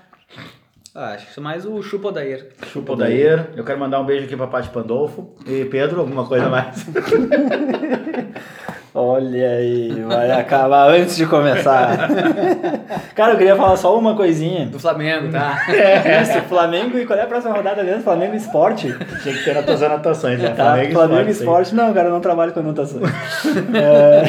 [0.94, 2.48] Ah, acho que mais o chupa Odair.
[2.72, 3.50] Chupa o Dair.
[3.54, 5.36] Eu quero mandar um beijo aqui pra Paty Pandolfo.
[5.46, 6.84] E Pedro, alguma coisa a mais?
[8.98, 12.08] Olha aí, vai acabar antes de começar.
[13.14, 14.64] Cara, eu queria falar só uma coisinha.
[14.64, 15.58] Do Flamengo, tá?
[16.22, 18.02] Isso, Flamengo e qual é a próxima rodada mesmo?
[18.02, 18.96] Flamengo Esporte.
[19.22, 20.48] Tinha que ter tuas anotações, né?
[20.56, 21.30] Tá, Flamengo, sim.
[21.30, 21.74] Esporte.
[21.74, 23.02] Não, cara, eu não trabalho com anotações.
[23.74, 24.22] É,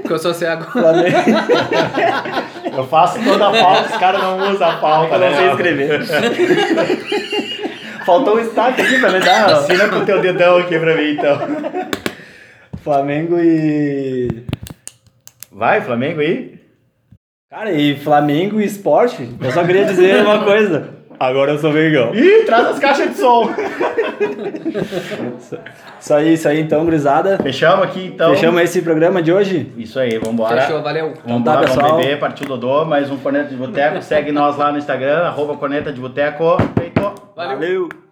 [0.00, 0.62] Porque eu sou cego.
[0.70, 1.16] Flamengo.
[2.76, 5.36] Eu faço toda a pauta, os caras não usam a pauta, Eu não né?
[5.36, 6.06] sei escrever.
[8.06, 9.50] Faltou um destaque aqui pra me dar.
[9.52, 11.38] Assina com o teu dedão aqui pra mim, então.
[12.82, 14.44] Flamengo e.
[15.50, 16.58] Vai, Flamengo aí?
[17.50, 20.98] Cara, e Flamengo e Esporte, eu só queria dizer uma coisa.
[21.18, 22.14] Agora eu sou Mengão.
[22.14, 23.50] Ih, traz as caixas de som.
[26.00, 27.38] Isso aí, isso aí então, gurizada.
[27.38, 28.30] Fechamos aqui, então.
[28.34, 29.72] Fechamos esse programa de hoje.
[29.76, 30.60] Isso aí, vambora.
[30.60, 31.14] Fechou, valeu.
[31.26, 31.86] Vamos tá, lá, pessoal.
[31.88, 34.00] vamos beber, partiu Dodô, mais um Corneta de Boteco.
[34.00, 36.56] Segue nós lá no Instagram, arroba Corneta de Boteco.
[36.78, 37.00] Feito.
[37.34, 37.58] Valeu.
[37.58, 38.07] Valeu.